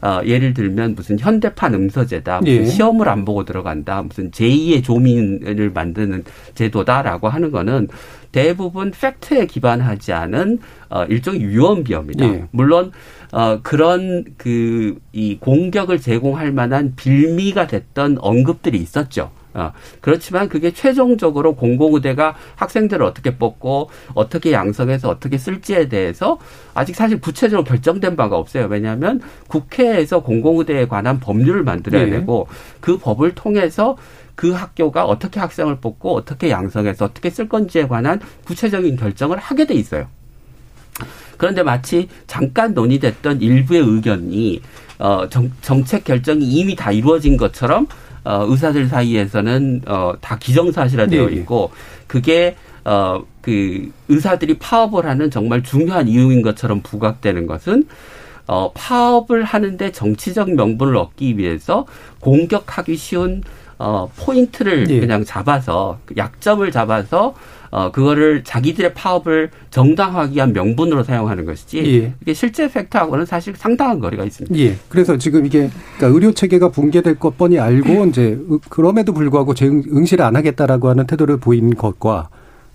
[0.00, 2.64] 어 예를 들면 무슨 현대판 음서제다, 무슨 예.
[2.64, 7.88] 시험을 안 보고 들어간다, 무슨 제2의 조민을 만드는 제도다라고 하는 거는
[8.32, 10.58] 대부분 팩트에 기반하지 않은
[10.90, 12.24] 어 일종의 유언비어입니다.
[12.26, 12.44] 예.
[12.50, 12.92] 물론
[13.32, 19.30] 어, 그런 그, 이 공격을 제공할 만한 빌미가 됐던 언급들이 있었죠.
[19.54, 26.38] 어, 그렇지만 그게 최종적으로 공공의대가 학생들을 어떻게 뽑고 어떻게 양성해서 어떻게 쓸지에 대해서
[26.74, 28.66] 아직 사실 구체적으로 결정된 바가 없어요.
[28.66, 32.10] 왜냐하면 국회에서 공공의대에 관한 법률을 만들어야 네.
[32.10, 32.46] 되고
[32.80, 33.96] 그 법을 통해서
[34.34, 39.74] 그 학교가 어떻게 학생을 뽑고 어떻게 양성해서 어떻게 쓸 건지에 관한 구체적인 결정을 하게 돼
[39.74, 40.06] 있어요.
[41.36, 44.60] 그런데 마치 잠깐 논의됐던 일부의 의견이
[44.98, 47.86] 어, 정, 정책 결정이 이미 다 이루어진 것처럼
[48.24, 51.34] 어, 의사들 사이에서는 어, 다 기정사실화되어 네.
[51.36, 51.70] 있고
[52.06, 57.84] 그게 어, 그 의사들이 파업을 하는 정말 중요한 이유인 것처럼 부각되는 것은
[58.46, 61.86] 어, 파업을 하는데 정치적 명분을 얻기 위해서
[62.20, 63.42] 공격하기 쉬운
[63.78, 65.00] 어, 포인트를 네.
[65.00, 67.34] 그냥 잡아서 약점을 잡아서
[67.70, 72.14] 어, 그거를 자기들의 파업을 정당화하기 위한 명분으로 사용하는 것이지 예.
[72.20, 74.56] 이게 실제 팩트하고는 사실 상당한 거리가 있습니다.
[74.58, 74.76] 예.
[74.88, 80.36] 그래서 지금 이게 그러니까 의료 체계가 붕괴될 것 뻔히 알고 이제 그럼에도 불구하고 응시를 안
[80.36, 82.28] 하겠다라고 하는 태도를 보인 것과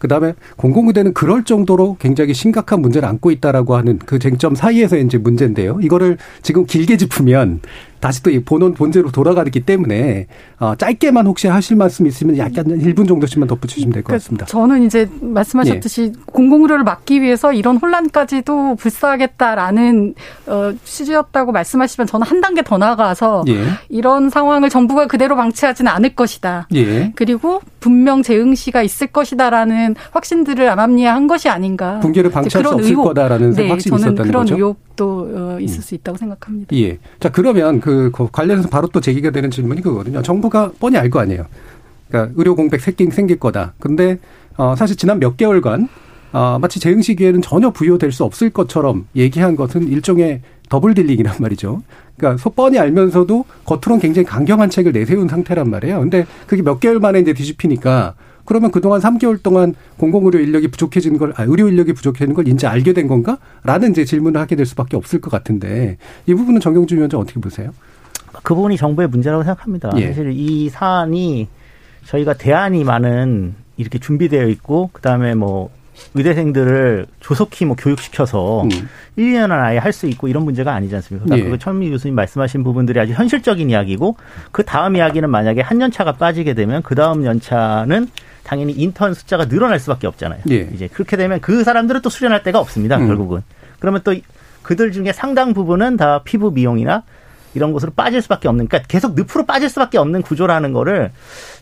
[0.03, 5.79] 그다음에 공공의대는 그럴 정도로 굉장히 심각한 문제를 안고 있다라고 하는 그 쟁점 사이에서 이제 문제인데요.
[5.81, 7.61] 이거를 지금 길게 짚으면
[8.03, 10.27] 다시 또 본원 본제로 돌아가기 때문에
[10.59, 14.45] 어, 짧게만 혹시 하실 말씀 있으면 약간 1분 정도씩만 덧붙이시면 될것 그러니까 같습니다.
[14.45, 16.21] 저는 이제 말씀하셨듯이 예.
[16.25, 20.15] 공공의료를 막기 위해서 이런 혼란까지도 불사하겠다라는
[20.47, 23.63] 어, 취지였다고 말씀하시면 저는 한 단계 더 나아가서 예.
[23.87, 26.67] 이런 상황을 정부가 그대로 방치하지는 않을 것이다.
[26.75, 27.13] 예.
[27.15, 32.01] 그리고 분명 재응시가 있을 것이다라는 확신들을 암암리한 것이 아닌가.
[32.01, 34.55] 붕괴를 방치할 수 없을 의혹, 거다라는 네, 확신이 있었다는 그런 거죠.
[34.55, 35.81] 의혹 도 어, 있을 음.
[35.81, 36.75] 수 있다고 생각합니다.
[36.77, 36.99] 예.
[37.19, 40.21] 자 그러면 그 그, 관련해서 바로 또 제기가 되는 질문이 그거거든요.
[40.21, 41.45] 정부가 뻔히 알 거 아니에요.
[42.07, 43.73] 그러니까 의료 공백 생긴 생길 거다.
[43.79, 44.19] 근데
[44.55, 45.89] 어 사실 지난 몇 개월간
[46.33, 51.81] 어 마치 재응시 기회는 전혀 부여될 수 없을 것처럼 얘기한 것은 일종의 double dealing이란 말이죠.
[52.17, 55.99] 그러니까 소 뻔히 알면서도 겉으로는 굉장히 강경한 책을 내세운 상태란 말이에요.
[55.99, 58.13] 근데 그게 몇 개월 만에 이제 뒤집히니까
[58.45, 62.93] 그러면 그동안 3개월 동안 공공의료 인력이 부족해진 걸, 아, 의료 인력이 부족해지는 걸 이제 알게
[62.93, 63.37] 된 건가?
[63.63, 67.71] 라는 이제 질문을 하게 될 수밖에 없을 것 같은데 이 부분은 정경준 위원장 어떻게 보세요?
[68.43, 69.91] 그 부분이 정부의 문제라고 생각합니다.
[69.97, 70.07] 예.
[70.07, 71.47] 사실 이 사안이
[72.05, 75.69] 저희가 대안이 많은 이렇게 준비되어 있고 그다음에 뭐
[76.15, 78.69] 의대생들을 조속히 뭐 교육시켜서 음.
[79.15, 81.25] 1, 년은 아예 할 수 있고 이런 문제가 아니지 않습니까?
[81.25, 81.51] 그러니까 예.
[81.51, 84.17] 그 천미 교수님 말씀하신 부분들이 아주 현실적인 이야기고
[84.51, 88.07] 그 다음 이야기는 만약에 한 년차가 빠지게 되면 그 다음 연차는
[88.43, 90.41] 당연히 인턴 숫자가 늘어날 수밖에 없잖아요.
[90.49, 90.69] 예.
[90.73, 92.97] 이제 그렇게 되면 그 사람들은 또 수련할 데가 없습니다.
[92.97, 93.07] 음.
[93.07, 93.41] 결국은.
[93.79, 94.15] 그러면 또
[94.63, 97.03] 그들 중에 상당 부분은 다 피부 미용이나
[97.53, 101.11] 이런 곳으로 빠질 수밖에 없는, 그러니까 계속 늪으로 빠질 수밖에 없는 구조라는 거를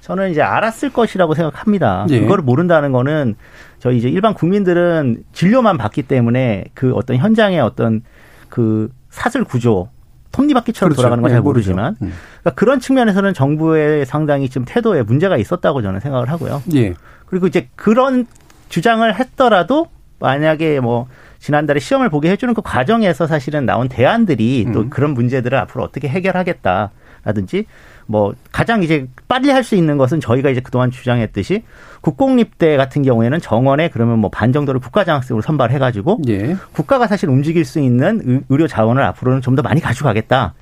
[0.02, 2.06] 저는 이제 알았을 것이라고 생각합니다.
[2.10, 2.22] 예.
[2.22, 3.36] 그거를 모른다는 거는
[3.82, 8.04] 저희 이제 일반 국민들은 진료만 받기 때문에 그 어떤 현장의 어떤
[8.48, 9.90] 그 사슬 구조
[10.32, 11.02] 톱니바퀴처럼 그렇죠.
[11.02, 12.14] 돌아가는 건잘 네, 모르지만 음.
[12.42, 16.62] 그러니까 그런 측면에서는 정부의 상당히 좀 태도에 문제가 있었다고 저는 생각을 하고요.
[16.76, 16.94] 예.
[17.26, 18.28] 그리고 이제 그런
[18.70, 19.88] 주장을 했더라도
[20.20, 21.08] 만약에 뭐
[21.40, 24.74] 지난달에 시험을 보게 해주는 그 과정에서 사실은 나온 대안들이 음.
[24.74, 27.66] 또 그런 문제들을 앞으로 어떻게 해결하겠다라든지
[28.12, 31.64] 뭐 가장 이제 빨리 할 수 있는 것은 저희가 이제 그동안 주장했듯이
[32.02, 36.56] 국공립대 같은 경우에는 정원에 그러면 뭐 반 정도를 국가장학생으로 선발해 가지고 예.
[36.74, 40.54] 국가가 사실 움직일 수 있는 의료 자원을 앞으로는 좀 더 많이 가져가겠다.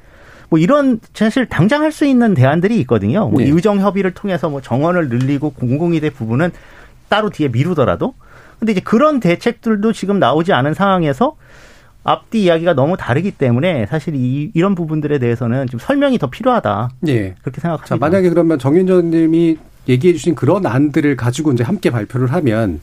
[0.49, 3.27] 뭐 이런 사실 당장 할 수 있는 대안들이 있거든요.
[3.29, 3.49] 뭐 네.
[3.49, 6.51] 의정 협의를 통해서 뭐 정원을 늘리고 공공의대 부분은
[7.07, 8.13] 따로 뒤에 미루더라도
[8.59, 11.35] 근데 이제 그런 대책들도 지금 나오지 않은 상황에서
[12.09, 16.89] 앞뒤 이야기가 너무 다르기 때문에 사실 이, 이런 부분들에 대해서는 좀 설명이 더 필요하다.
[17.07, 17.35] 예.
[17.41, 17.85] 그렇게 생각합니다.
[17.85, 22.81] 자, 만약에 그러면 정윤전 님이 얘기해 주신 그런 안들을 가지고 이제 함께 발표를 하면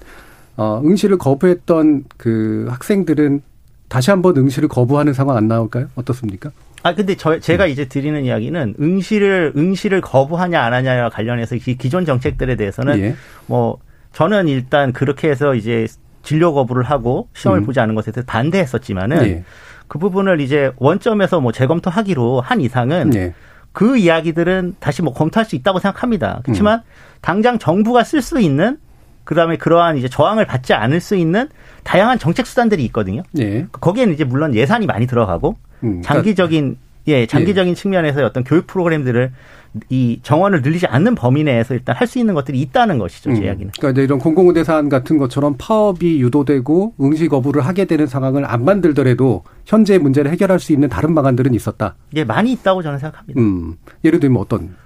[0.56, 3.42] 어, 응시를 거부했던 그 학생들은
[3.88, 5.88] 다시 한번 응시를 거부하는 상황 안 나올까요?
[5.96, 6.50] 어떻습니까?
[6.82, 12.54] 아 근데 저 제가 이제 드리는 이야기는 응시를 응시를 거부하냐 안 하냐와 관련해서 기존 정책들에
[12.54, 13.16] 대해서는 예.
[13.46, 13.78] 뭐
[14.12, 15.86] 저는 일단 그렇게 해서 이제
[16.26, 17.66] 진료 거부를 하고 시험을 음.
[17.66, 19.44] 보지 않은 것에 대해서 반대했었지만은 예.
[19.88, 23.32] 그 부분을 이제 원점에서 뭐 재검토하기로 한 이상은 예.
[23.72, 26.40] 그 이야기들은 다시 뭐 검토할 수 있다고 생각합니다.
[26.42, 26.82] 그렇지만 음.
[27.20, 28.78] 당장 정부가 쓸 수 있는
[29.24, 31.48] 그다음에 그러한 이제 저항을 받지 않을 수 있는
[31.84, 33.22] 다양한 정책 수단들이 있거든요.
[33.38, 33.66] 예.
[33.70, 36.76] 거기에는 이제 물론 예산이 많이 들어가고 음, 그러니까 장기적인
[37.08, 37.74] 예, 장기적인 예.
[37.74, 39.32] 측면에서의 어떤 교육 프로그램들을
[39.88, 43.70] 이 정원을 늘리지 않는 범위 내에서 일단 할 수 있는 것들이 있다는 것이죠, 제 음.
[43.78, 49.42] 그러니까 이런 공공의대 사안 같은 것처럼 파업이 유도되고 응시 거부를 하게 되는 상황을 안 만들더라도
[49.64, 51.96] 현재 문제를 해결할 수 있는 다른 방안들은 있었다.
[52.14, 53.40] 예, 많이 있다고 저는 생각합니다.
[53.40, 53.76] 음.
[54.04, 54.76] 예를 들면 어떤?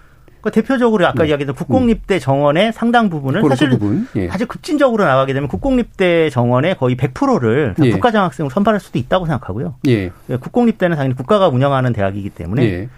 [0.41, 1.29] 그 대표적으로 아까 네.
[1.29, 4.09] 이야기했던 국공립대 정원의 상당 부분을 사실 부분.
[4.17, 4.29] 예.
[4.29, 7.91] 사실 급진적으로 나가게 되면 국공립대 정원의 거의 100%를 예.
[7.91, 9.75] 국가장학생으로 선발할 수도 있다고 생각하고요.
[9.89, 10.11] 예.
[10.31, 10.37] 예.
[10.37, 12.89] 국공립대는 당연히 국가가 운영하는 대학이기 때문에 예.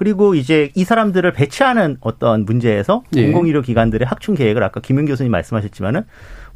[0.00, 3.24] 그리고 이제 이 사람들을 배치하는 어떤 문제에서 예.
[3.24, 6.04] 공공의료 기관들의 학충 계획을 아까 김윤 교수님 말씀하셨지만은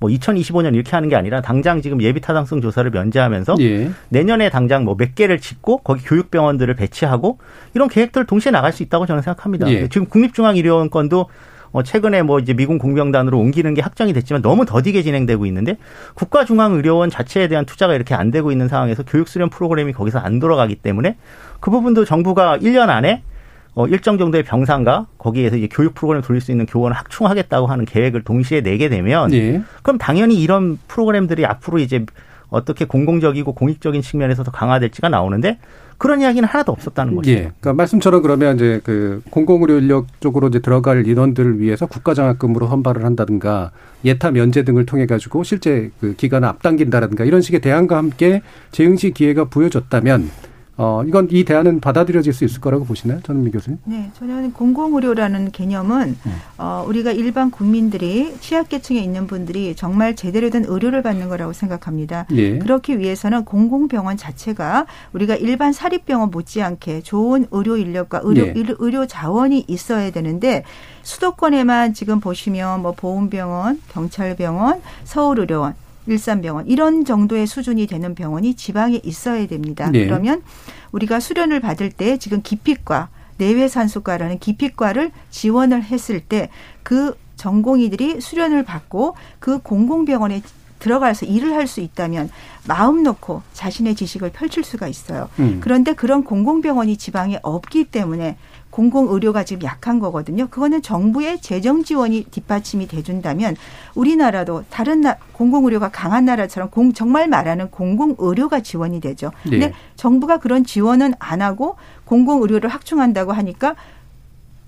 [0.01, 3.91] 뭐 2025년 이렇게 하는 게 아니라 당장 지금 예비 타당성 조사를 면제하면서 예.
[4.09, 7.37] 내년에 당장 뭐 몇 개를 짓고 거기 교육병원들을 배치하고
[7.75, 9.71] 이런 계획들을 동시에 나갈 수 있다고 저는 생각합니다.
[9.71, 9.89] 예.
[9.89, 11.27] 지금 국립중앙의료원건도
[11.73, 15.77] 어 최근에 뭐 이제 미군 공병단으로 옮기는 게 확정이 됐지만 너무 더디게 진행되고 있는데
[16.15, 20.77] 국가중앙의료원 자체에 대한 투자가 이렇게 안 되고 있는 상황에서 교육 수련 프로그램이 거기서 안 돌아가기
[20.77, 21.17] 때문에
[21.61, 23.23] 그 부분도 정부가 1년 안에
[23.75, 28.23] 어, 일정 정도의 병상과 거기에서 이제 교육 프로그램을 돌릴 수 있는 교원을 확충하겠다고 하는 계획을
[28.23, 29.63] 동시에 내게 되면 예.
[29.83, 32.05] 그럼 당연히 이런 프로그램들이 앞으로 이제
[32.51, 35.59] 어떻게 공공적이고 공익적인 측면에서 더 강화될지가 나오는데
[35.99, 37.31] 그런 이야기는 하나도 없었다는 거죠.
[37.31, 37.37] 예.
[37.37, 43.73] 그러니까 말씀처럼 그러면 이제 그 공공의료 인력 쪽으로 이제 들어갈 인원들을 위해서 국가장학금으로 선발을 한다든가
[44.05, 49.47] 예타 면제 등을 통해 가지고 실제 그 기간을 앞당긴다라든가 이런 식의 대안과 함께 재응시 기회가
[49.47, 50.31] 부여졌다면
[50.77, 53.21] 어, 이건 이 대안은 받아들여질 수 있을 거라고 보시나요?
[53.23, 53.79] 전은미 교수님?
[53.85, 56.33] 네, 저는 공공의료라는 개념은 음.
[56.59, 62.27] 어, 우리가 일반 국민들이 취약계층에 있는 분들이 정말 제대로 된 의료를 받는 거라고 생각합니다.
[62.33, 62.59] 예.
[62.59, 68.55] 그렇기 위해서는 공공병원 자체가 우리가 일반 사립병원 못지않게 좋은 의료 인력과 의료, 예.
[68.57, 70.65] 의료 자원이 있어야 되는데
[71.03, 75.75] 수도권에만 지금 보시면 뭐 보훈병원, 경찰병원, 서울의료원
[76.07, 79.91] 일산병원 이런 정도의 수준이 되는 병원이 지방에 있어야 됩니다.
[79.91, 80.07] 네.
[80.07, 80.43] 그러면
[80.93, 86.49] 우리가 수련을 받을 때 지금 기피과 내외산소과라는 기피과를 지원을 했을 때
[86.83, 90.43] 그 전공의들이 수련을 받고 그 공공병원에
[90.79, 92.31] 들어가서 일을 할 수 있다면
[92.69, 95.31] 마음 놓고 자신의 지식을 펼칠 수가 있어요.
[95.39, 95.59] 음.
[95.61, 98.37] 그런데 그런 공공병원이 지방에 없기 때문에
[98.75, 100.49] 공공 의료가 지금 약한 거거든요.
[100.49, 103.55] 그거는 정부의 재정 지원이 뒷받침이 돼준다면
[103.95, 109.31] 우리나라도 다른 나, 공공 의료가 강한 나라처럼 공, 정말 말하는 공공 의료가 지원이 되죠.
[109.45, 109.73] 근데 네.
[109.95, 113.77] 정부가 그런 지원은 안 하고 공공 의료를 확충한다고 하니까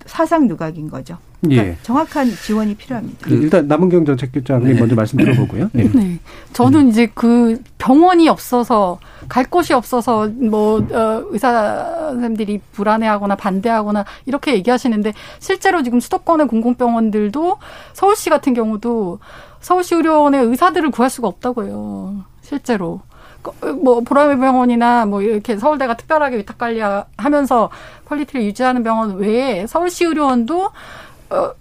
[0.07, 1.17] 사상 누각인 거죠.
[1.41, 1.77] 그러니까 예.
[1.83, 3.17] 정확한 지원이 필요합니다.
[3.21, 4.79] 그 일단 남은경 정책局長님 네.
[4.79, 5.69] 먼저 말씀 들어보고요.
[5.73, 5.87] 네.
[5.93, 6.19] 네.
[6.53, 14.55] 저는 이제 그 병원이 없어서 갈 곳이 없어서 뭐 어, 의사 선생님들이 불안해하거나 반대하거나 이렇게
[14.55, 17.57] 얘기하시는데 실제로 지금 수도권의 공공병원들도
[17.93, 19.19] 서울시 같은 경우도
[19.59, 22.23] 서울시 의료원의 의사들을 구할 수가 없다고 해요.
[22.41, 23.01] 실제로.
[23.83, 27.69] 뭐 보라매 병원이나 뭐 이렇게 서울대가 특별하게 위탁 관리하면서
[28.05, 30.69] quality를 유지하는 병원 외에 서울시 의료원도
[31.29, 31.51] 어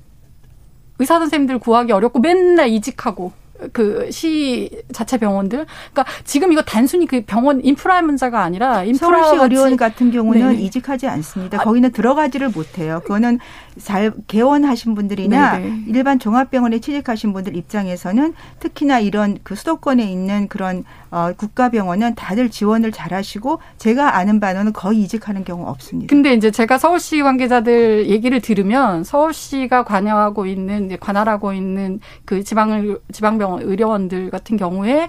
[0.99, 3.33] 의사 선생님들 구하기 어렵고 맨날 이직하고
[3.73, 5.67] 그 시 자체 병원들.
[5.93, 10.55] 그러니까 지금 이거 단순히 그 병원 인프라 문제가 아니라 인프라 서울시 의료원 같은 경우는 네
[10.63, 11.59] 이직하지 않습니다.
[11.59, 13.01] 아, 거기는 들어가지를 못해요.
[13.03, 13.39] 그거는
[13.79, 15.85] 잘 개원하신 분들이나 네네.
[15.89, 22.93] 일반 종합병원에 취직하신 분들 입장에서는 특히나 이런 그 수도권에 있는 그런 어, 국가병원은 다들 지원을
[22.93, 26.09] 잘하시고 제가 아는 바는 거의 이직하는 경우 없습니다.
[26.09, 33.63] 근데 이제 제가 서울시 관계자들 얘기를 들으면 서울시가 관여하고 있는 관할하고 있는 그 지방 지방병원
[33.63, 35.09] 의료원들 같은 경우에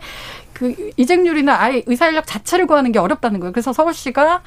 [0.53, 3.51] 그 이직률이나 아예 의사 인력 자체를 구하는 게 어렵다는 거예요.
[3.51, 4.41] 그래서 서울시가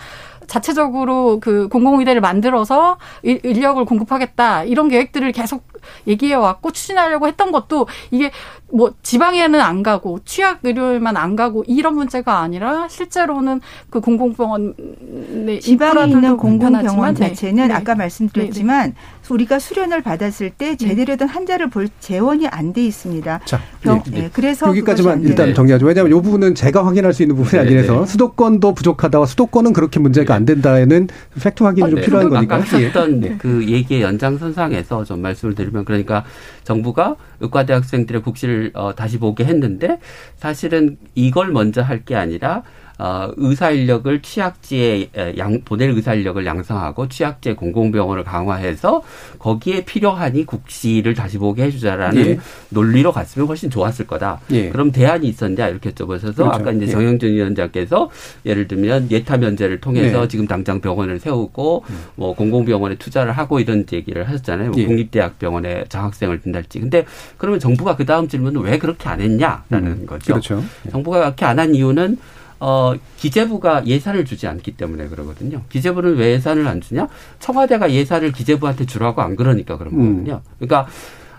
[0.51, 5.63] 자체적으로 그 공공의대를 만들어서 인력을 공급하겠다 이런 계획들을 계속
[6.09, 8.33] 얘기해 왔고 추진하려고 했던 것도 이게
[8.73, 13.61] 뭐 지방에는 안 가고 취약 의료에만 안 가고 이런 문제가 아니라 실제로는
[13.91, 17.29] 그 공공병원의 지방에 있는 공공병원 네.
[17.29, 17.75] 자체는 네.
[17.75, 18.95] 아까 말씀드렸지만 네.
[19.31, 19.35] 네.
[19.35, 23.41] 우리가 수련을 받았을 때 제대로 된 환자를 볼 재원이 안 돼 있습니다.
[23.45, 24.23] 자, 병, 네.
[24.23, 24.31] 네.
[24.33, 25.87] 그래서 여기까지만 일단 정리하죠.
[25.87, 30.45] 왜냐하면 이 부분은 제가 확인할 수 있는 부분이 아니라서 수도권도 부족하다와 수도권은 그렇게 문제가 안
[30.45, 31.09] 된다에는
[31.43, 32.57] 팩트 확인이 좀 필요한 거니까.
[32.57, 33.37] 아까 하셨던 예.
[33.39, 36.25] 그 얘기의 연장선상에서 좀 말씀을 드리면 그러니까
[36.65, 39.99] 정부가 의과대 학생들의 국시를 어, 다시 보게 했는데
[40.37, 42.63] 사실은 이걸 먼저 할 게 아니라
[43.01, 49.03] 어, 의사 인력을 취약지에 양, 보낼 의사 인력을 양성하고 취약지에 공공병원을 강화해서
[49.39, 52.39] 거기에 필요하니 국시를 다시 보게 해주자라는 예.
[52.71, 54.41] 논리로 갔으면 훨씬 좋았을 거다.
[54.51, 54.69] 예.
[54.69, 56.51] 그럼 대안이 있었냐 이렇게 여쭤보셔서 그렇죠.
[56.51, 56.91] 아까 이제 예.
[56.91, 58.11] 정영준 위원장께서
[58.45, 60.29] 예를 들면 예타 면제를 통해서 예.
[60.29, 61.99] 지금 당장 병원을 세우고 음.
[62.17, 64.73] 뭐 공공병원에 투자를 하고 이런 얘기를 하셨잖아요.
[64.73, 64.87] 뭐 예.
[64.87, 66.81] 국립대학병원에 장학생을 둔달지.
[66.81, 67.07] 근데
[67.39, 70.07] 그러면 정부가 그 다음 질문은 왜 그렇게 안 했냐라는 음.
[70.07, 70.35] 거죠.
[70.35, 70.65] 그렇죠.
[70.91, 72.17] 정부가 그렇게 안 한 이유는
[72.61, 75.63] 어, 기재부가 예산을 주지 않기 때문에 그러거든요.
[75.71, 77.09] 기재부는 왜 예산을 안 주냐?
[77.39, 79.99] 청와대가 예산을 기재부한테 주라고 안 그러니까 그런 음.
[79.99, 80.43] 거거든요.
[80.59, 80.87] 그러니까,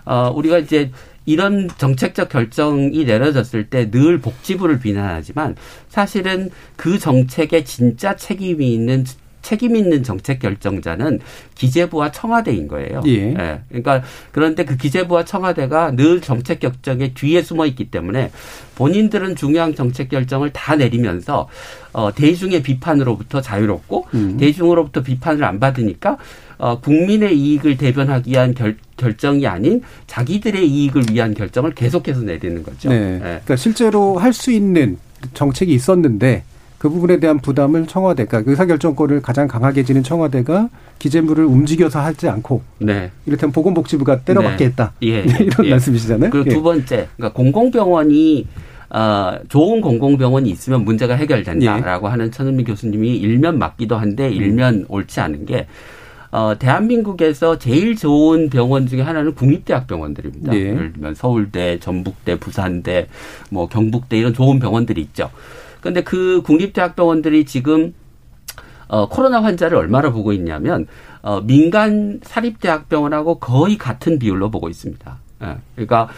[0.04, 0.90] 어, 우리가 이제
[1.24, 5.54] 이런 정책적 결정이 내려졌을 때 늘 복지부를 비난하지만
[5.88, 9.04] 사실은 그 정책에 진짜 책임이 있는
[9.42, 11.20] 책임 있는 정책 결정자는
[11.54, 13.02] 기재부와 청와대인 거예요.
[13.06, 13.34] 예.
[13.38, 13.60] 예.
[13.68, 18.30] 그러니까 그런데 그 기재부와 청와대가 늘 정책 결정의 뒤에 숨어 있기 때문에
[18.76, 21.48] 본인들은 중요한 정책 결정을 다 내리면서
[21.92, 24.36] 어 대중의 비판으로부터 자유롭고 음.
[24.38, 26.16] 대중으로부터 비판을 안 받으니까
[26.58, 32.88] 어 국민의 이익을 대변하기 위한 결, 결정이 아닌 자기들의 이익을 위한 결정을 계속해서 내리는 거죠.
[32.88, 33.14] 네.
[33.14, 33.18] 예.
[33.18, 34.96] 그러니까 실제로 할 수 있는
[35.34, 36.42] 정책이 있었는데
[36.82, 40.68] 그 부분에 대한 부담을 청와대가 그러니까 의사결정권을 가장 강하게 지닌 청와대가
[40.98, 43.12] 기재부를 움직여서 하지 않고 네.
[43.24, 44.64] 이를테면 보건복지부가 때려박게 네.
[44.64, 44.92] 했다.
[45.04, 45.20] 예.
[45.38, 45.70] 이런 예.
[45.70, 46.30] 말씀이시잖아요.
[46.30, 46.54] 그리고 예.
[46.54, 48.48] 두 번째, 그러니까 공공병원이
[48.90, 52.10] 어, 좋은 공공병원이 있으면 문제가 해결된다라고 예.
[52.10, 54.32] 하는 천은미 교수님이 일면 맞기도 한데 음.
[54.32, 55.68] 일면 옳지 않은 게
[56.32, 60.52] 어, 대한민국에서 제일 좋은 병원 중에 하나는 국립대학병원들입니다.
[60.56, 60.58] 예.
[60.58, 63.06] 예를 들면 서울대, 전북대, 부산대,
[63.50, 65.30] 뭐 경북대 이런 좋은 병원들이 있죠.
[65.82, 67.92] 근데 그 국립대학병원들이 지금
[68.88, 70.86] 어, 코로나 환자를 얼마나 보고 있냐면
[71.22, 75.18] 어, 민간 사립대학병원하고 거의 같은 비율로 보고 있습니다.
[75.42, 75.56] 예.
[75.74, 76.08] 그러니까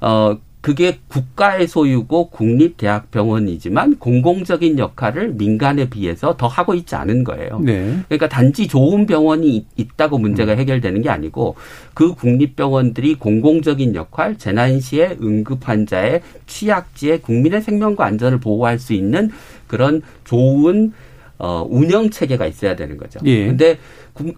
[0.00, 7.60] 어, 그게 국가의 소유고 국립대학병원이지만 공공적인 역할을 민간에 비해서 더 하고 있지 않은 거예요.
[7.60, 7.98] 네.
[8.08, 10.58] 그러니까 단지 좋은 병원이 있다고 문제가 음.
[10.58, 11.56] 해결되는 게 아니고
[11.94, 19.30] 그 국립병원들이 공공적인 역할, 재난 시에 응급 환자의 취약지에 국민의 생명과 안전을 보호할 수 있는
[19.66, 20.92] 그런 좋은
[21.38, 23.18] 어, 운영 체계가 있어야 되는 거죠.
[23.24, 23.46] 예.
[23.46, 23.78] 근데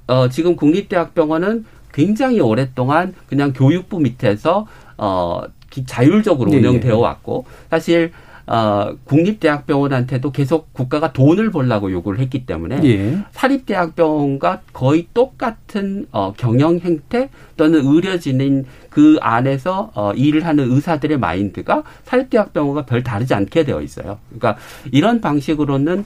[0.07, 5.43] 어, 지금 국립대학병원은 굉장히 오랫동안 그냥 교육부 밑에서 어
[5.87, 7.01] 자율적으로 네, 운영되어 네.
[7.01, 8.13] 왔고 사실
[8.47, 13.19] 어, 국립대학병원한테도 계속 국가가 돈을 벌라고 요구를 했기 때문에 예.
[13.31, 21.85] 사립대학병원과 거의 똑같은 어, 경영 행태 또는 의료진인 그 안에서 어, 일을 하는 의사들의 마인드가
[22.05, 24.19] 사립대학병원과 별 다르지 않게 되어 있어요.
[24.29, 26.05] 그러니까 이런 방식으로는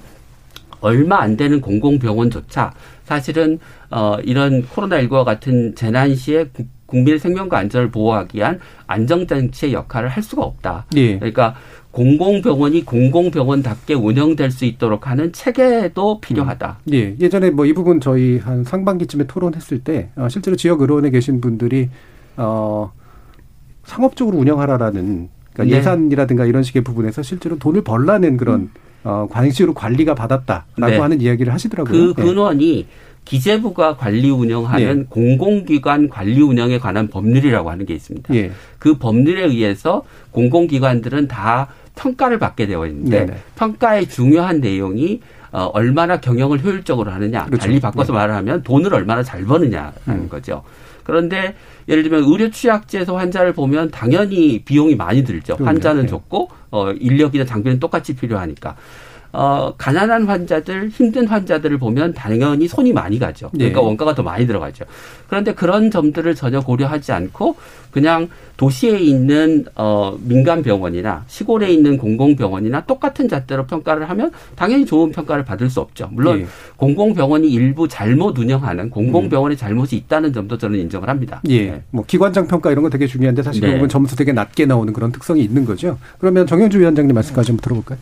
[0.81, 2.75] 얼마 안 되는 공공병원조차
[3.05, 3.59] 사실은
[3.91, 6.47] 어, 이런 코로나19와 같은 재난 시에
[6.87, 10.87] 국민의 생명과 안전을 보호하기 위한 안정장치의 역할을 할 수가 없다.
[10.97, 11.19] 예.
[11.19, 11.55] 그러니까
[11.91, 16.79] 공공병원이 공공병원답게 운영될 수 있도록 하는 체계도 필요하다.
[16.89, 16.95] 음.
[16.95, 17.17] 예.
[17.21, 21.89] 예전에 뭐 이 부분 저희 한 상반기쯤에 토론했을 때 어, 실제로 지역 의료원에 계신 분들이
[22.37, 22.93] 어
[23.85, 25.79] 상업적으로 운영하라라는 그러니까 네.
[25.79, 28.71] 예산이라든가 이런 식의 부분에서 실제로 돈을 벌라는 그런 음.
[29.05, 30.99] 어, 관식으로 관리가 받았다라고 네.
[30.99, 32.15] 하는 이야기를 하시더라고요.
[32.15, 32.23] 그 예.
[32.25, 32.87] 근원이 네.
[33.27, 35.07] 기재부가 관리 운영하는 예.
[35.11, 38.35] 공공기관 관리 운영에 관한 법률이라고 하는 게 있습니다.
[38.35, 38.53] 예.
[38.79, 43.39] 그 법률에 의해서 공공기관들은 다 평가를 받게 되어 있는데 네네.
[43.57, 45.21] 평가의 중요한 내용이
[45.53, 47.47] 어, 얼마나 경영을 효율적으로 하느냐.
[47.47, 47.67] 그렇죠.
[47.67, 48.19] 달리 바꿔서 네.
[48.19, 50.29] 말하면 돈을 얼마나 잘 버느냐라는 음.
[50.29, 50.63] 거죠.
[51.03, 51.55] 그런데
[51.89, 55.57] 예를 들면 의료 취약제에서 환자를 보면 당연히 비용이 많이 들죠.
[55.61, 56.09] 환자는 네.
[56.09, 58.77] 적고 어 인력이나 장비는 똑같이 필요하니까.
[59.39, 63.51] 어, 가난한 환자들, 힘든 환자들을 보면 당연히 손이 많이 가죠.
[63.51, 63.87] 그러니까 네.
[63.87, 64.87] 원가가 더 많이 들어가죠.
[65.29, 67.57] 그런데 그런 점들을 전혀 고려하지 않고
[67.91, 74.87] 그냥 도시에 있는 어, 민간 병원이나 시골에 있는 공공 병원이나 똑같은 잣대로 평가를 하면 당연히
[74.87, 76.09] 좋은 평가를 받을 수 없죠.
[76.13, 76.47] 물론 네.
[76.77, 81.43] 공공 병원이 일부 잘못 운영하는 공공 병원의 잘못이 있다는 점도 저는 인정을 합니다.
[81.49, 81.71] 예.
[81.73, 81.83] 네.
[81.91, 83.75] 뭐 기관장 평가 이런 거 되게 중요한데 사실 네.
[83.75, 85.99] 보면 점수 되게 낮게 나오는 그런 특성이 있는 거죠.
[86.19, 87.99] 그러면 정영주 위원장님 말씀까지 좀 들어볼까요?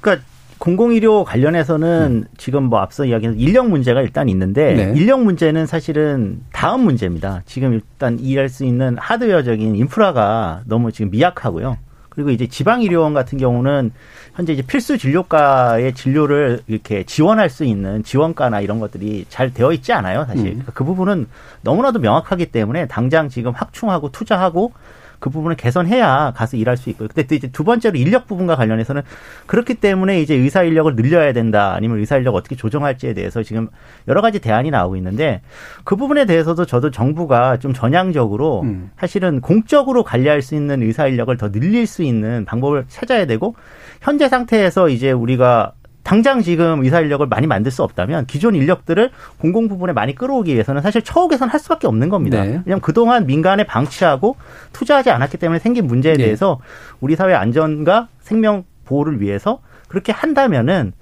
[0.00, 0.29] 그러니까
[0.60, 2.24] 공공의료 관련해서는 음.
[2.36, 4.92] 지금 뭐 앞서 이야기한 인력 문제가 일단 있는데 네.
[4.94, 7.42] 인력 문제는 사실은 다음 문제입니다.
[7.46, 11.78] 지금 일단 일할 수 있는 하드웨어적인 인프라가 너무 지금 미약하고요.
[12.10, 13.90] 그리고 이제 지방의료원 같은 경우는
[14.34, 19.94] 현재 이제 필수 진료과의 진료를 이렇게 지원할 수 있는 지원과나 이런 것들이 잘 되어 있지
[19.94, 20.48] 않아요, 사실.
[20.48, 20.64] 음.
[20.74, 21.26] 그 부분은
[21.62, 24.72] 너무나도 명확하기 때문에 당장 지금 확충하고 투자하고
[25.20, 27.08] 그 부분을 개선해야 가서 일할 수 있고요.
[27.08, 29.02] 근데 또 이제 두 번째로 인력 부분과 관련해서는
[29.46, 33.68] 그렇기 때문에 이제 의사 인력을 늘려야 된다 아니면 의사 인력 어떻게 조정할지에 대해서 지금
[34.08, 35.42] 여러 가지 대안이 나오고 있는데
[35.84, 38.90] 그 부분에 대해서도 저도 정부가 좀 전향적으로 음.
[38.98, 43.54] 사실은 공적으로 관리할 수 있는 의사 인력을 더 늘릴 수 있는 방법을 찾아야 되고
[44.00, 49.68] 현재 상태에서 이제 우리가 당장 지금 의사 인력을 많이 만들 수 없다면 기존 인력들을 공공
[49.68, 52.42] 부분에 많이 끌어오기 위해서는 사실 처우 개선할 수밖에 없는 겁니다.
[52.42, 52.48] 네.
[52.64, 54.36] 왜냐하면 그동안 민간에 방치하고
[54.72, 56.24] 투자하지 않았기 때문에 생긴 문제에 네.
[56.24, 56.58] 대해서
[57.00, 60.92] 우리 사회 안전과 생명 보호를 위해서 그렇게 한다면은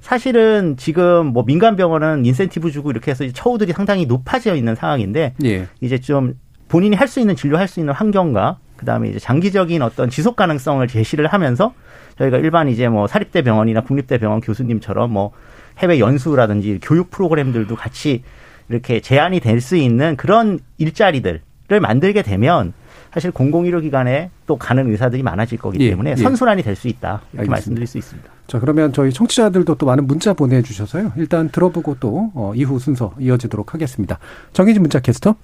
[0.00, 5.66] 사실은 지금 뭐 민간 병원은 인센티브 주고 이렇게 해서 처우들이 상당히 높아져 있는 상황인데 네.
[5.80, 6.34] 이제 좀
[6.68, 11.26] 본인이 할 수 있는 진료할 수 있는 환경과 그다음에 이제 장기적인 어떤 지속 가능성을 제시를
[11.26, 11.74] 하면서
[12.18, 15.32] 저희가 일반 이제 뭐 사립대 병원이나 국립대 병원 교수님처럼 뭐
[15.78, 18.22] 해외 연수라든지 교육 프로그램들도 같이
[18.68, 21.40] 이렇게 제한이 될 수 있는 그런 일자리들을
[21.80, 22.72] 만들게 되면
[23.12, 26.22] 사실 공공의료 기관에 또 가는 의사들이 많아질 거기 예, 때문에 예, 예.
[26.22, 27.50] 선순환이 될 수 있다 이렇게 알겠습니다.
[27.50, 28.30] 말씀드릴 수 있습니다.
[28.46, 31.12] 자 그러면 저희 청취자들도 또 많은 문자 보내주셔서요.
[31.16, 34.18] 일단 들어보고 또 어, 이후 순서 이어지도록 하겠습니다.
[34.52, 35.36] 정희진 문자 캐스터.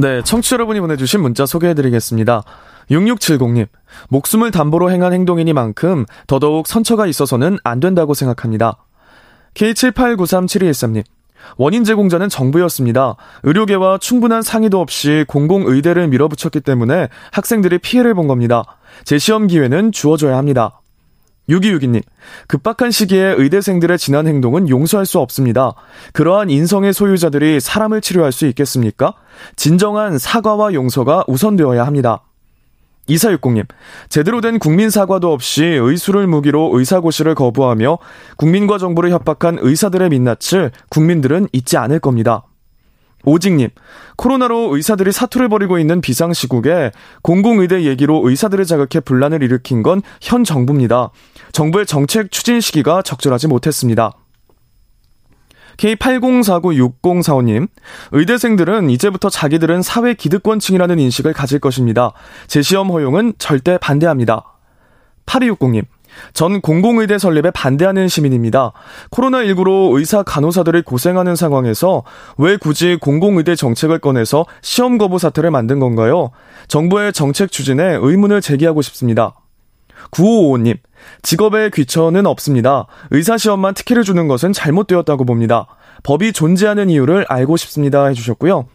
[0.00, 2.44] 네, 청취자 여러분이 보내주신 문자 소개해드리겠습니다.
[2.88, 3.66] 6670님,
[4.10, 8.76] 목숨을 담보로 행한 행동이니만큼 더더욱 선처가 있어서는 안 된다고 생각합니다.
[9.54, 11.02] K78937213님,
[11.56, 13.16] 원인 제공자는 정부였습니다.
[13.42, 18.78] 의료계와 충분한 상의도 없이 공공의대를 밀어붙였기 때문에 학생들이 피해를 본 겁니다.
[19.02, 20.80] 재시험 기회는 주어져야 합니다.
[21.48, 22.02] 6262님,
[22.46, 25.72] 급박한 시기에 의대생들의 지난 행동은 용서할 수 없습니다.
[26.12, 29.14] 그러한 인성의 소유자들이 사람을 치료할 수 있겠습니까?
[29.56, 32.22] 진정한 사과와 용서가 우선되어야 합니다.
[33.08, 33.66] 2460님,
[34.10, 37.98] 제대로 된 국민 사과도 없이 의술을 무기로 의사고시를 거부하며
[38.36, 42.44] 국민과 정부를 협박한 의사들의 민낯을 국민들은 잊지 않을 겁니다.
[43.24, 43.70] 오직님,
[44.16, 46.92] 코로나로 의사들이 사투를 벌이고 있는 비상시국에
[47.22, 51.10] 공공의대 얘기로 의사들을 자극해 분란을 일으킨 건 현 정부입니다.
[51.52, 54.12] 정부의 정책 추진 시기가 적절하지 못했습니다.
[55.78, 57.68] K80496045님,
[58.12, 62.12] 의대생들은 이제부터 자기들은 사회 기득권층이라는 인식을 가질 것입니다.
[62.48, 64.44] 재시험 허용은 절대 반대합니다.
[65.26, 65.84] 8260님,
[66.32, 68.72] 전 공공의대 설립에 반대하는 시민입니다.
[69.10, 72.04] 코로나19로 의사 간호사들이 고생하는 상황에서
[72.36, 76.30] 왜 굳이 공공의대 정책을 꺼내서 시험 거부 사태를 만든 건가요?
[76.68, 79.34] 정부의 정책 추진에 의문을 제기하고 싶습니다.
[80.12, 80.78] 9555님,
[81.22, 82.86] 직업의 귀천은 없습니다.
[83.10, 85.66] 의사시험만 특혜를 주는 것은 잘못되었다고 봅니다.
[86.02, 88.06] 법이 존재하는 이유를 알고 싶습니다.
[88.06, 88.66] 해주셨고요.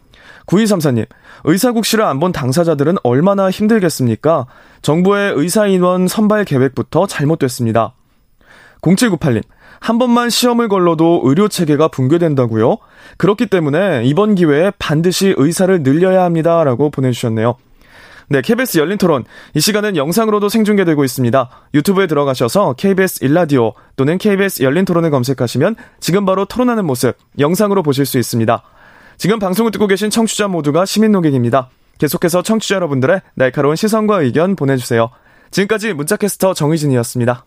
[0.46, 1.06] 9234님,
[1.44, 4.46] 의사국시를 안 본 당사자들은 얼마나 힘들겠습니까?
[4.82, 7.94] 정부의 의사인원 선발 계획부터 잘못됐습니다.
[8.82, 9.42] 0798님,
[9.80, 12.78] 한 번만 시험을 걸러도 의료 체계가 붕괴된다고요?
[13.18, 16.64] 그렇기 때문에 이번 기회에 반드시 의사를 늘려야 합니다.
[16.64, 17.56] 라고 보내주셨네요.
[18.28, 19.24] 네, KBS 열린 토론.
[19.52, 21.50] 이 시간은 영상으로도 생중계되고 있습니다.
[21.74, 28.06] 유튜브에 들어가셔서 KBS 일라디오 또는 KBS 열린 토론을 검색하시면 지금 바로 토론하는 모습 영상으로 보실
[28.06, 28.62] 수 있습니다.
[29.16, 31.70] 지금 방송을 듣고 계신 청취자 모두가 시민 농객입니다.
[31.98, 35.10] 계속해서 청취자 여러분들의 날카로운 시선과 의견 보내주세요.
[35.50, 37.44] 지금까지 문자캐스터 정의진이었습니다.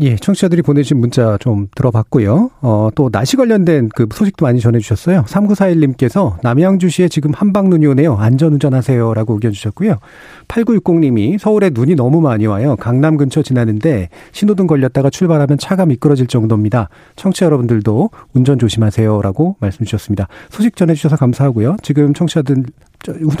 [0.00, 2.50] 예, 청취자들이 보내주신 문자 좀 들어봤고요.
[2.60, 5.24] 어, 또 날씨 관련된 그 소식도 많이 전해주셨어요.
[5.24, 8.14] 3941님께서 남양주시에 지금 한방 눈이 오네요.
[8.14, 9.12] 안전운전 하세요.
[9.12, 9.98] 라고 의견 주셨고요.
[10.46, 12.76] 8960님이 서울에 눈이 너무 많이 와요.
[12.76, 16.90] 강남 근처 지나는데 신호등 걸렸다가 출발하면 차가 미끄러질 정도입니다.
[17.16, 19.20] 청취자 여러분들도 운전 조심하세요.
[19.22, 20.28] 라고 말씀 주셨습니다.
[20.48, 21.76] 소식 전해주셔서 감사하고요.
[21.82, 22.62] 지금 청취자들,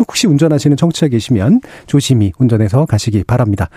[0.00, 3.68] 혹시 운전하시는 청취자 계시면 조심히 운전해서 가시기 바랍니다.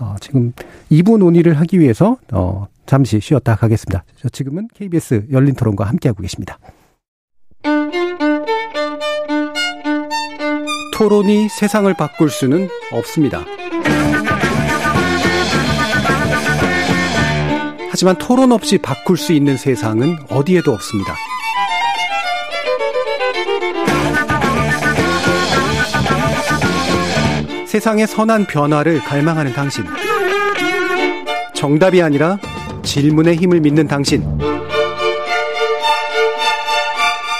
[0.00, 0.52] 어, 지금
[0.90, 4.04] 2부 논의를 하기 위해서 어, 잠시 쉬었다 가겠습니다.
[4.32, 6.58] 지금은 KBS 열린 토론과 함께하고 계십니다.
[10.94, 13.44] 토론이 세상을 바꿀 수는 없습니다.
[17.90, 21.14] 하지만 토론 없이 바꿀 수 있는 세상은 어디에도 없습니다.
[27.70, 29.84] 세상의 선한 변화를 갈망하는 당신.
[31.54, 32.36] 정답이 아니라
[32.82, 34.24] 질문의 힘을 믿는 당신.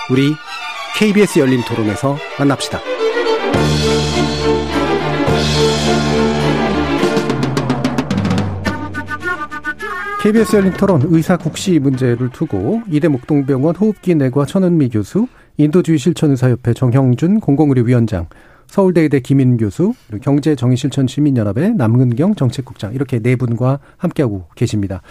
[0.09, 0.33] 우리
[0.97, 2.78] KBS 열린 토론에서 만납시다.
[10.22, 15.26] KBS 열린 토론 의사 국시 문제를 두고 이대 목동병원 호흡기 내과 천은미 교수,
[15.57, 18.28] 인도주의 실천의사협회 정형준 공공의료위원장,
[18.71, 25.03] 서울대 의대 김인 교수, 그리고 경제정의실천 시민연합의 남근경 정책국장 이렇게 네 분과 함께하고 계십니다.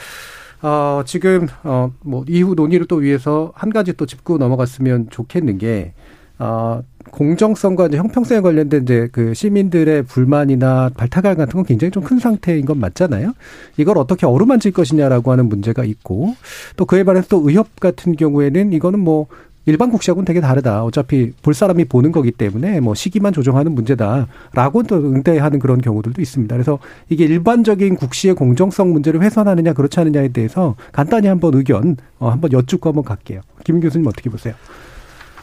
[0.62, 5.94] 어, 지금 어 뭐 이후 논의를 또 위해서 한 가지 또 짚고 넘어갔으면 좋겠는 게
[6.38, 6.82] 어,
[7.12, 12.66] 공정성과 이제 형평성에 관련된 이제 그 시민들의 불만이나 발탁알 같은 건 굉장히 좀 큰 상태인
[12.66, 13.34] 건 맞잖아요.
[13.78, 16.36] 이걸 어떻게 어루만질 것이냐라고 하는 문제가 있고
[16.78, 19.28] 또 그에 반해서 또 의협 같은 경우에는 이거는 뭐
[19.70, 20.84] 일반 국시하고는 되게 다르다.
[20.84, 26.56] 어차피 볼 사람이 보는 거기 때문에 뭐 시기만 조정하는 문제다라고 또 응대하는 그런 경우들도 있습니다.
[26.56, 32.52] 그래서 이게 일반적인 국시의 공정성 문제를 훼손하느냐 그렇지 않느냐에 대해서 간단히 한번 의견 어, 한번
[32.52, 33.42] 여쭙고 한번 갈게요.
[33.64, 34.54] 김 교수님 어떻게 보세요?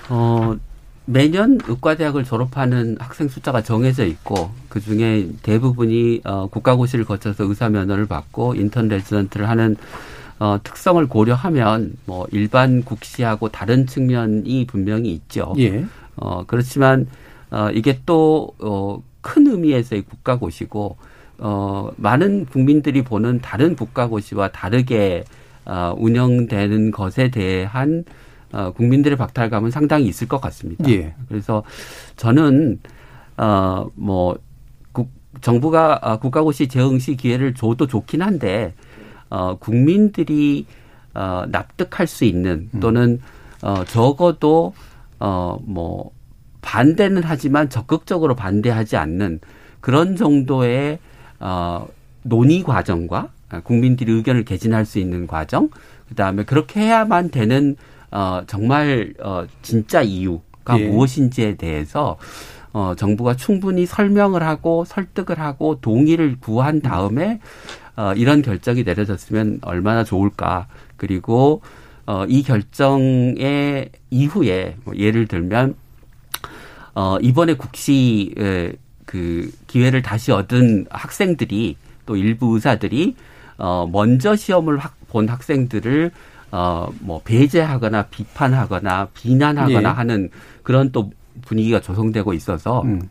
[0.08, 0.56] 어,
[1.04, 8.06] 매년 의과대학을 졸업하는 학생 숫자가 정해져 있고 그 중에 대부분이 어, 국가고시를 거쳐서 의사 면허를
[8.06, 9.76] 받고 인턴 레지던트를 하는
[10.38, 15.54] 어, 특성을 고려하면 뭐 일반 국시하고 다른 측면이 분명히 있죠.
[15.58, 15.84] 예.
[16.16, 17.06] 어, 그렇지만
[17.50, 20.96] 어, 이게 또 어, 큰 의미에서의 국가고시고
[21.38, 25.24] 어, 많은 국민들이 보는 다른 국가고시와 다르게
[25.64, 28.04] 어, 운영되는 것에 대한
[28.52, 30.88] 어, 국민들의 박탈감은 상당히 있을 것 같습니다.
[30.90, 31.14] 예.
[31.28, 31.62] 그래서
[32.16, 32.80] 저는
[33.36, 34.38] 어, 뭐
[34.92, 35.10] 국,
[35.40, 38.74] 정부가 어, 국가고시 재응시 기회를 줘도 좋긴 한데
[39.30, 40.66] 어, 국민들이
[41.14, 43.20] 어, 납득할 수 있는 또는
[43.62, 44.74] 어, 적어도
[45.18, 46.10] 어, 뭐
[46.60, 49.40] 반대는 하지만 적극적으로 반대하지 않는
[49.80, 50.98] 그런 정도의
[51.40, 51.86] 어,
[52.22, 53.30] 논의 과정과
[53.62, 55.70] 국민들이 의견을 개진할 수 있는 과정,
[56.08, 57.76] 그 다음에 그렇게 해야만 되는
[58.10, 60.88] 어, 정말 어, 진짜 이유가 예.
[60.88, 62.16] 무엇인지에 대해서
[62.72, 67.40] 어, 정부가 충분히 설명을 하고 설득을 하고 동의를 구한 다음에
[67.96, 70.66] 어, 이런 결정이 내려졌으면 얼마나 좋을까.
[70.96, 71.62] 그리고
[72.06, 75.74] 어, 이 결정의 이후에 뭐 예를 들면
[76.94, 78.72] 어, 이번에 국시 에,
[79.04, 81.76] 그 기회를 다시 얻은 학생들이
[82.06, 83.16] 또 일부 의사들이
[83.58, 86.10] 어, 먼저 시험을 학, 본 학생들을
[86.52, 89.92] 어, 뭐 배제하거나 비판하거나 비난하거나 예.
[89.92, 90.30] 하는
[90.62, 91.10] 그런 또
[91.42, 93.08] 분위기가 조성되고 있어서 음.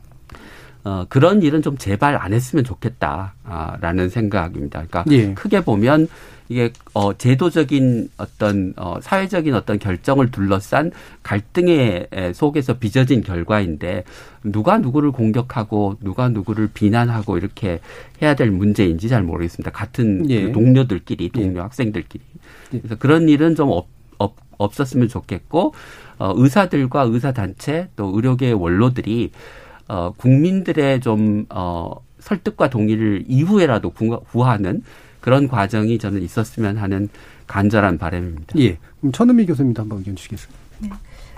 [0.86, 4.86] 어, 그런 일은 좀 제발 안 했으면 좋겠다라는 생각입니다.
[4.88, 5.34] 그러니까 예.
[5.34, 6.08] 크게 보면
[6.48, 10.92] 이게 어 제도적인 어떤 어 사회적인 어떤 결정을 둘러싼
[11.24, 14.04] 갈등의 에, 속에서 빚어진 결과인데
[14.44, 17.80] 누가 누구를 공격하고 누가 누구를 비난하고 이렇게
[18.22, 19.72] 해야 될 문제인지 잘 모르겠습니다.
[19.72, 20.44] 같은 예.
[20.44, 22.24] 그 동료들끼리 동료 학생들끼리
[22.70, 23.88] 그래서 그런 일은 좀 없,
[24.20, 25.74] 없, 없었으면 좋겠고
[26.20, 29.32] 어 의사들과 의사 단체 또 의료계의 원로들이
[29.88, 34.82] 어 국민들의 좀 어 설득과 동의를 이후에라도 구- 구하는
[35.22, 37.08] 그런 과정이 저는 있었으면 하는
[37.48, 38.58] 간절한 바람입니다.
[38.60, 38.78] 예.
[39.00, 40.60] 그럼 천은미 교수님도 한번 의견 주시겠습니다.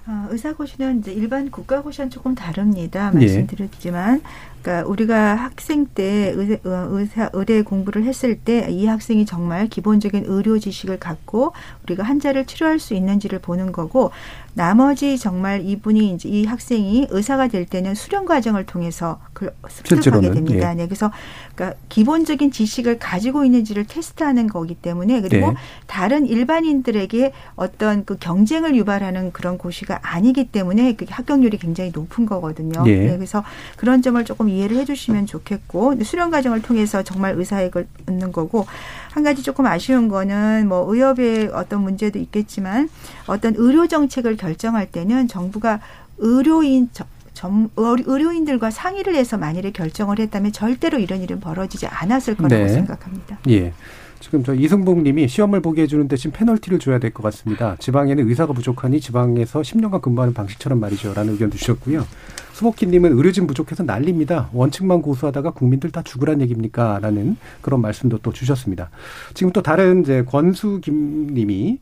[0.10, 3.12] 어, 의사고시는 이제 일반 국가고시와는 조금 다릅니다.
[3.16, 3.20] 예.
[3.20, 4.22] 말씀드렸지만,
[4.62, 10.24] 그러니까 우리가 학생 때 의사, 어, 의사 의대 공부를 했을 때 이 학생이 정말 기본적인
[10.28, 11.52] 의료 지식을 갖고
[11.84, 14.12] 우리가 환자를 치료할 수 있는지를 보는 거고,
[14.58, 20.34] 나머지 정말 이분이 이제 이 학생이 의사가 될 때는 수련 과정을 통해서 그걸 습득하게 실제로는,
[20.34, 20.72] 됩니다.
[20.72, 20.74] 예.
[20.74, 21.12] 네, 그래서
[21.54, 25.58] 그러니까 기본적인 지식을 가지고 있는지를 테스트하는 거기 때문에 그리고 네.
[25.86, 32.84] 다른 일반인들에게 어떤 그 경쟁을 유발하는 그런 고시가 아니기 때문에 그 합격률이 굉장히 높은 거거든요.
[32.88, 32.98] 예.
[32.98, 33.44] 네, 그래서
[33.76, 38.66] 그런 점을 조금 이해를 해주시면 좋겠고 수련 과정을 통해서 정말 의사액을 얻는 거고
[39.18, 42.88] 한 가지 조금 아쉬운 거는 뭐 의협의 어떤 문제도 있겠지만
[43.26, 45.80] 어떤 의료 정책을 결정할 때는 정부가
[46.20, 46.88] 의료인
[47.76, 52.70] 의- 의료인들과 상의를 해서 만일에 결정을 했다면 절대로 이런 일은 벌어지지 않았을 거라고 네.
[52.70, 53.40] 생각합니다.
[53.50, 53.74] 예.
[54.20, 57.76] 지금 저 이승복 님이 시험을 보게 해주는 대신 페널티를 줘야 될 것 같습니다.
[57.80, 61.14] 지방에는 의사가 부족하니 지방에서 10년간 근무하는 방식처럼 말이죠.
[61.14, 62.06] 라는 의견도 주셨고요.
[62.54, 64.50] 수복희 님은 의료진 부족해서 난립니다.
[64.52, 67.00] 원칙만 고수하다가 국민들 다 죽으란 얘기입니까?
[67.02, 68.90] 라는 그런 말씀도 또 주셨습니다.
[69.36, 71.80] 지금 또 다른 이제 권수 김 님이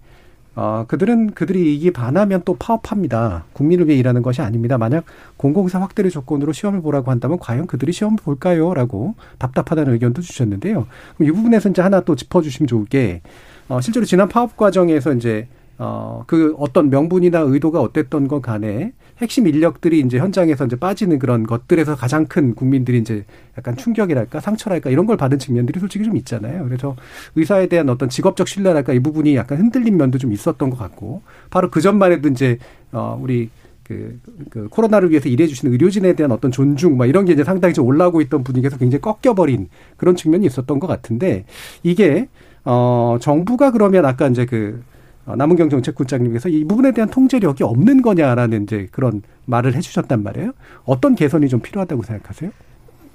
[0.55, 3.43] 어, 그들은 그들이 이게 반하면 또 파업합니다.
[3.53, 4.77] 국민을 위해 일하는 것이 아닙니다.
[4.77, 5.03] 만약
[5.35, 8.73] 공공사 확대를 조건으로 시험을 보라고 한다면 과연 그들이 시험을 볼까요?
[8.73, 10.87] 라고 답답하다는 의견도 주셨는데요.
[11.17, 13.21] 그럼 이 부분에서 이제 하나 또 짚어주시면 좋을 게,
[13.67, 15.47] 어, 실제로 지난 파업 과정에서 이제
[15.77, 21.43] 어, 그 어떤 명분이나 의도가 어땠던 건 간에 핵심 인력들이 이제 현장에서 이제 빠지는 그런
[21.43, 23.25] 것들에서 가장 큰 국민들이 이제
[23.57, 26.65] 약간 충격이랄까 상처랄까 이런 걸 받은 측면들이 솔직히 좀 있잖아요.
[26.65, 26.95] 그래서
[27.35, 31.71] 의사에 대한 어떤 직업적 신뢰랄까 이 부분이 약간 흔들린 면도 좀 있었던 것 같고 바로
[31.71, 32.57] 그 전만 해도 이제
[32.91, 33.49] 어, 우리
[33.83, 37.85] 그, 그 코로나를 위해서 일해주시는 의료진에 대한 어떤 존중, 막 이런 게 이제 상당히 좀
[37.85, 41.45] 올라오고 있던 분위기에서 굉장히 꺾여버린 그런 측면이 있었던 것 같은데
[41.83, 42.27] 이게
[42.63, 44.94] 어 정부가 그러면 아까 이제 그 어,
[45.25, 50.51] 남은경 정책국장님께서 이 부분에 대한 통제력이 없는 거냐라는 이제 그런 말을 해주셨단 말이에요.
[50.85, 52.51] 어떤 개선이 좀 필요하다고 생각하세요?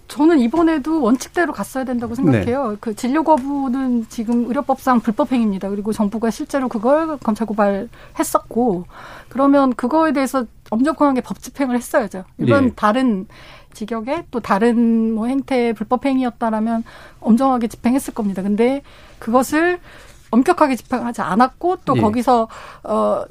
[0.09, 2.71] 저는 이번에도 원칙대로 갔어야 된다고 생각해요.
[2.71, 2.77] 네.
[2.81, 5.69] 그 진료 거부는 지금 의료법상 불법 행위입니다.
[5.71, 8.87] 그리고 정부가 실제로 그걸 검찰 고발했었고
[9.29, 12.25] 그러면 그거에 대해서 엄정하게 법 집행을 했어야죠.
[12.39, 12.73] 이런 네.
[12.75, 13.29] 다른
[13.73, 16.83] 직역에 또 다른 뭐 행태의 불법 행위였다라면
[17.21, 18.43] 엄정하게 집행했을 겁니다.
[18.43, 18.83] 근데
[19.21, 19.79] 그것을
[20.31, 22.01] 엄격하게 집행하지 않았고 또 예.
[22.01, 22.49] 거기서
[22.85, 23.25] 어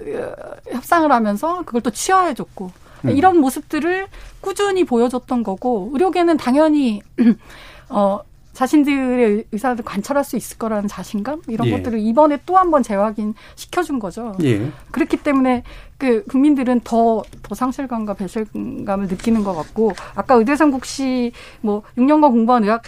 [0.72, 2.72] 협상을 하면서 그걸 또 취하해 줬고
[3.06, 3.10] 음.
[3.12, 4.08] 이런 모습들을
[4.42, 7.02] 꾸준히 보여줬던 거고 의료계는 당연히
[7.90, 8.20] 어
[8.54, 11.78] 자신들의 의사를 관찰할 수 있을 거라는 자신감 이런 예.
[11.78, 14.34] 것들을 이번에 또 한 번 재확인 시켜준 거죠.
[14.44, 14.70] 예.
[14.92, 15.64] 그렇기 때문에
[15.98, 22.82] 그 국민들은 더더 상실감과 배실감을 느끼는 것 같고 아까 의대상국 씨뭐 6년간 공부한 의학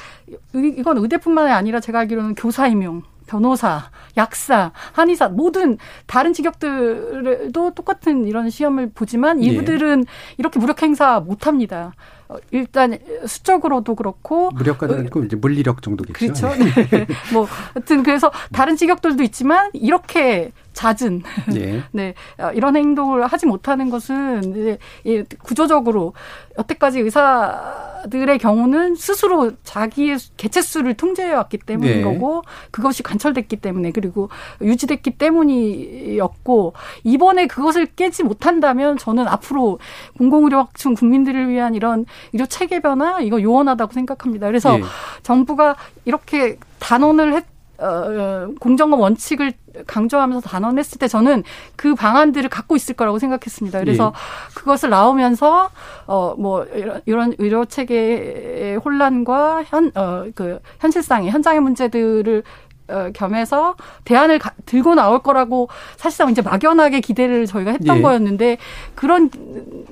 [0.53, 8.49] 이건 의대뿐만이 아니라 제가 알기로는 교사 임용 변호사, 약사, 한의사 모든 다른 직업들도 똑같은 이런
[8.49, 9.47] 시험을 보지만 예.
[9.47, 10.35] 이분들은 예.
[10.37, 11.93] 이렇게 무력 행사 못 합니다.
[12.27, 16.19] 어, 일단 수적으로도 그렇고 무력과는 아니고 이제 물리력 정도겠죠.
[16.19, 16.49] 그렇죠.
[16.89, 17.07] 네.
[17.31, 21.83] 뭐 하여튼 그래서 다른 직역들도 있지만 이렇게 잦은 네.
[21.91, 26.13] 네 어, 이런 행동을 하지 못하는 것은 이제 구조적으로
[26.57, 32.03] 여태까지 의사들의 경우는 스스로 자기의 개체수를 통제해 왔기 때문인 네.
[32.03, 34.29] 거고 그것이 관철됐기 때문에 그리고
[34.61, 39.79] 유지됐기 때문이었고 이번에 그것을 깨지 못한다면 저는 앞으로
[40.17, 44.47] 공공의료 확충 국민들을 위한 이런 의료 체계 변화 이거 요원하다고 생각합니다.
[44.47, 44.83] 그래서 네.
[45.23, 47.50] 정부가 이렇게 단언을 했
[47.81, 49.53] 어, 어, 공정과 원칙을
[49.87, 51.43] 강조하면서 단언했을 때 저는
[51.75, 53.79] 그 방안들을 갖고 있을 거라고 생각했습니다.
[53.79, 54.53] 그래서 예.
[54.55, 55.69] 그것을 나오면서
[56.07, 62.70] 어 뭐 이런, 이런 의료 체계의 혼란과 현 어 그 현실상의 현장의 문제들을 어,
[63.13, 63.75] 겸해서
[64.05, 68.01] 대안을 가, 들고 나올 거라고 사실상 이제 막연하게 기대를 저희가 했던 예.
[68.01, 68.57] 거였는데
[68.95, 69.29] 그런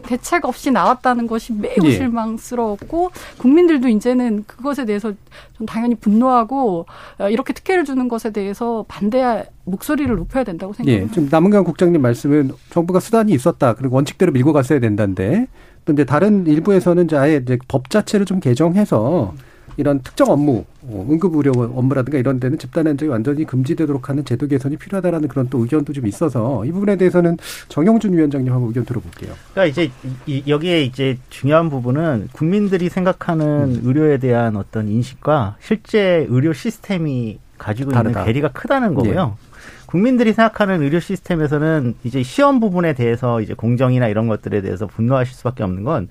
[0.03, 1.91] 대책 없이 나왔다는 것이 매우 예.
[1.91, 5.13] 실망스러웠고 국민들도 이제는 그것에 대해서
[5.57, 6.85] 좀 당연히 분노하고
[7.19, 11.09] 어, 이렇게 특혜를 주는 것에 대해서 반대 목소리를 높여야 된다고 생각합니다.
[11.09, 11.13] 예.
[11.13, 13.73] 지금 남은경 국장님 말씀은 정부가 수단이 있었다.
[13.73, 15.47] 그리고 원칙대로 밀고 갔어야 된다는데
[15.85, 19.48] 또 이제 다른 일부에서는 이제 아예 이제 법 자체를 좀 개정해서 음.
[19.79, 24.75] 이런 특정 업무, 어, 응급의료 업무라든가 이런 데는 집단 면적이 완전히 금지되도록 하는 제도 개선이
[24.75, 27.37] 필요하다라는 그런 또 의견도 좀 있어서 이 부분에 대해서는
[27.69, 29.31] 정영준 위원장님하고 의견 들어볼게요.
[29.53, 29.89] 그러니까 이제
[30.25, 33.81] 이, 여기에 이제 중요한 부분은 국민들이 생각하는 음.
[33.85, 38.19] 의료에 대한 어떤 인식과 실제 의료 시스템이 가지고 다르다.
[38.19, 39.25] 있는 괴리가 크다는 거고요.
[39.25, 39.49] 네.
[39.85, 45.63] 국민들이 생각하는 의료 시스템에서는 이제 시험 부분에 대해서 이제 공정이나 이런 것들에 대해서 분노하실 수밖에
[45.63, 46.09] 없는 건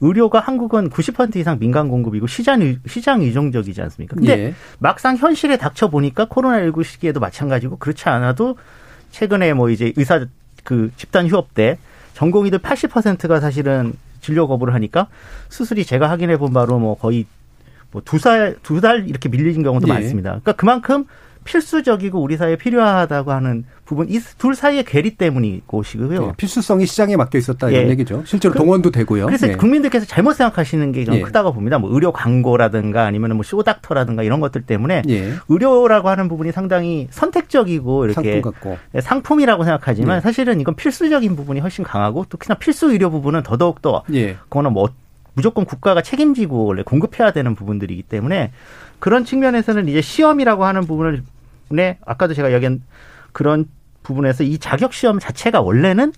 [0.00, 4.14] 의료가 한국은 90% 이상 민간 공급이고 시장 시장 의존적이지 않습니까?
[4.16, 4.54] 근데 예.
[4.78, 8.56] 막상 현실에 닥쳐 보니까 코로나19 시기에도 마찬가지고 그렇지 않아도
[9.10, 10.24] 최근에 뭐 이제 의사
[10.64, 11.78] 그 집단 휴업 때
[12.14, 15.08] 전공의들 80%가 사실은 진료 거부를 하니까
[15.48, 17.26] 수술이 제가 확인해 본 바로 뭐 거의
[17.90, 19.92] 뭐 두 살 두 달 이렇게 밀리는 경우도 예.
[19.92, 20.30] 많습니다.
[20.30, 21.06] 그러니까 그만큼
[21.44, 26.20] 필수적이고 우리 사회에 필요하다고 하는 부분 이 둘 사이의 괴리 때문이 것이고요.
[26.20, 27.90] 네, 필수성이 시장에 맡겨 있었다 이런 예.
[27.90, 28.22] 얘기죠.
[28.26, 29.24] 실제로 그, 동원도 되고요.
[29.24, 29.56] 그래서 네.
[29.56, 31.22] 국민들께서 잘못 생각하시는 게좀 예.
[31.22, 31.78] 크다고 봅니다.
[31.78, 35.32] 뭐 의료 광고라든가 아니면 뭐 쇼닥터라든가 이런 것들 때문에 예.
[35.48, 40.20] 의료라고 하는 부분이 상당히 선택적이고 이렇게 상품 네, 상품이라고 생각하지만 네.
[40.20, 44.34] 사실은 이건 필수적인 부분이 훨씬 강하고 특히나 필수 의료 부분은 더더욱 더 예.
[44.34, 44.90] 그거는 뭐
[45.32, 48.52] 무조건 국가가 책임지고 원래 공급해야 되는 부분들이기 때문에
[48.98, 51.22] 그런 측면에서는 이제 시험이라고 하는 부분을
[51.70, 52.82] 네, 아까도 제가 이야기한
[53.32, 53.66] 그런
[54.02, 56.12] 부분에서 이 자격 시험 자체가 원래는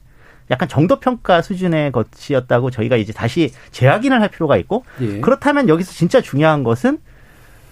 [0.51, 5.21] 약간 정도 평가 수준의 것이었다고 저희가 이제 다시 재확인을 할 필요가 있고 예.
[5.21, 6.99] 그렇다면 여기서 진짜 중요한 것은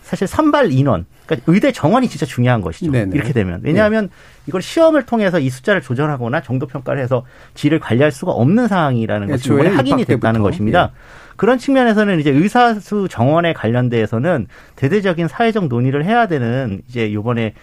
[0.02, 2.90] 사실 선발 인원 그러니까 의대 정원이 진짜 중요한 것이죠.
[2.90, 3.14] 네네.
[3.14, 4.12] 이렇게 되면 왜냐하면 네.
[4.46, 9.48] 이걸 시험을 통해서 이 숫자를 조절하거나 정도 평가를 해서 질을 관리할 수가 없는 상황이라는 것이
[9.48, 10.92] 이번에 확인이 됐다는 것입니다.
[10.94, 10.98] 예.
[11.36, 14.46] 그런 측면에서는 이제 의사수 정원에 관련돼서는
[14.76, 17.54] 대대적인 사회적 논의를 해야 되는 이제 요번에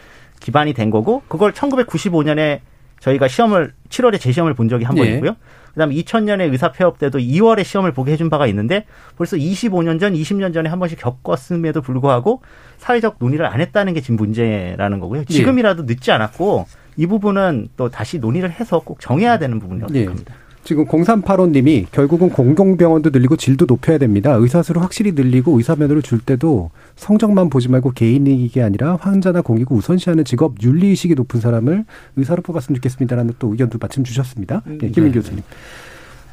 [0.45, 2.59] 기반이 된 거고 그걸 1995년에
[2.99, 5.01] 저희가 시험을 7월에 재시험을 본 적이 한 예.
[5.01, 5.35] 번이고요.
[5.73, 8.85] 그다음에 2000년에 의사 폐업 때도 2월에 시험을 보게 해준 바가 있는데
[9.17, 12.41] 벌써 25년 전, 20년 전에 한 번씩 겪었음에도 불구하고
[12.77, 15.21] 사회적 논의를 안 했다는 게 지금 문제라는 거고요.
[15.21, 15.25] 예.
[15.25, 16.67] 지금이라도 늦지 않았고
[16.97, 19.99] 이 부분은 또 다시 논의를 해서 꼭 정해야 되는 부분이라고 예.
[20.01, 20.35] 생각합니다.
[20.65, 24.33] 지금 0385님이 결국은 공공병원도 늘리고 질도 높여야 됩니다.
[24.33, 29.77] 의사 수를 확실히 늘리고 의사 면허를 줄 때도 성적만 보지 말고 개인이익이 아니라 환자나 공익을
[29.77, 31.85] 우선시하는 직업 윤리의식이 높은 사람을
[32.15, 34.63] 의사로 뽑았으면 좋겠습니다라는 또 의견도 마침 주셨습니다.
[34.65, 35.19] 네, 김민 네.
[35.19, 35.43] 교수님.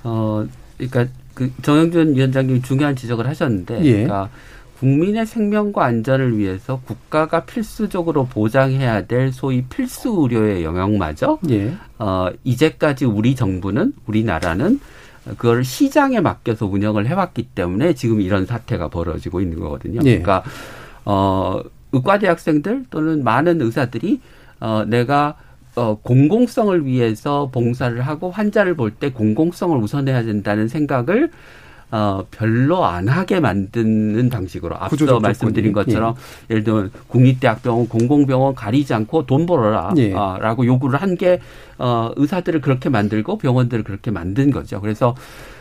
[0.04, 0.46] 어,
[0.78, 3.92] 그러니까 그 정영준 위원장님이 중요한 지적을 하셨는데, 예.
[3.92, 4.30] 그러니까
[4.82, 11.72] 국민의 생명과 안전을 위해서 국가가 필수적으로 보장해야 될 소위 필수 의료의 영역마저 예.
[12.00, 14.80] 어, 이제까지 우리 정부는 우리나라는
[15.38, 20.00] 그걸 시장에 맡겨서 운영을 해왔기 때문에 지금 이런 사태가 벌어지고 있는 거거든요.
[20.02, 20.18] 예.
[20.18, 20.42] 그러니까
[21.04, 21.60] 어,
[21.92, 24.20] 의과대 학생들 또는 많은 의사들이
[24.58, 25.36] 어, 내가
[25.76, 31.30] 어, 공공성을 위해서 봉사를 하고 환자를 볼 때 공공성을 우선해야 된다는 생각을
[31.92, 36.14] 어, 별로 안 하게 만드는 방식으로 앞서 말씀드린 것처럼
[36.50, 36.54] 예.
[36.54, 40.12] 를 들면 국립대학병원, 공공병원 가리지 않고 돈 벌어라 예.
[40.12, 41.40] 어, 라고 요구를 한 게
[41.78, 44.80] 어, 의사들을 그렇게 만들고 병원들을 그렇게 만든 거죠.
[44.80, 45.14] 그래서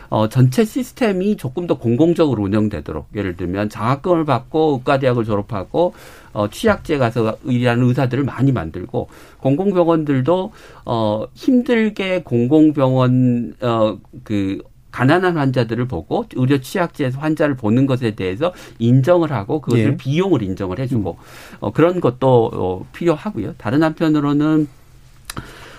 [0.08, 5.94] 어, 전체 시스템이 조금 더 공공적으로 운영되도록 예를 들면 장학금을 받고 의과대학을 졸업하고
[6.32, 9.08] 어, 취약지에 가서 일하는 의사들을 많이 만들고
[9.40, 10.52] 공공병원들도
[10.86, 14.58] 어, 힘들게 공공병원 어, 그
[14.92, 19.96] 가난한 환자들을 보고 의료 취약지에서 환자를 보는 것에 대해서 인정을 하고 그것을 예.
[19.96, 21.56] 비용을 인정을 해주고 음.
[21.60, 23.54] 어, 그런 것도 어, 필요하고요.
[23.58, 24.68] 다른 한편으로는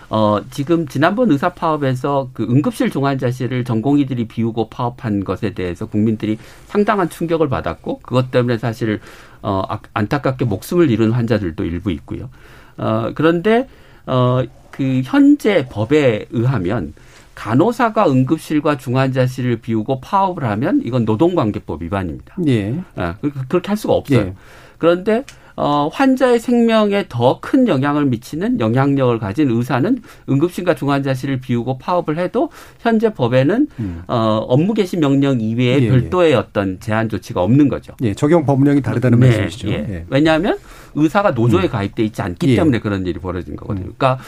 [0.09, 6.38] 어, 지금 지난번 의사 파업에서 그 응급실 중환자실을 전공의들이 비우고 파업한 것에 대해서 국민들이
[6.68, 8.99] 상당한 충격을 받았고 그것 때문에 사실
[9.41, 12.30] 어, 아, 안타깝게 목숨을 잃은 환자들도 일부 있고요.
[12.78, 13.68] 어, 그런데
[14.05, 16.93] 어, 그 현재 법에 의하면
[17.36, 22.36] 간호사가 응급실과 중환자실을 비우고 파업을 하면 이건 노동관계법 위반입니다.
[22.47, 22.75] 예.
[22.95, 23.15] 아,
[23.47, 24.19] 그렇게 할 수가 없어요.
[24.19, 24.34] 예.
[24.77, 25.23] 그런데
[25.55, 32.49] 어, 환자의 생명에 더 큰 영향을 미치는 영향력을 가진 의사는 응급실과 중환자실을 비우고 파업을 해도
[32.79, 34.03] 현재 법에는 음.
[34.07, 34.15] 어,
[34.47, 35.89] 업무 개시 명령 이외에 예, 예.
[35.89, 37.93] 별도의 어떤 제한 조치가 없는 거죠.
[38.01, 39.69] 예, 적용 법령이 다르다는 네, 말씀이시죠.
[39.69, 39.73] 예.
[39.73, 40.05] 예.
[40.09, 40.57] 왜냐하면
[40.95, 41.69] 의사가 노조에 음.
[41.69, 42.55] 가입돼 있지 않기 예.
[42.55, 43.88] 때문에 그런 일이 벌어진 거거든요.
[43.88, 43.93] 음.
[43.97, 44.23] 그러니까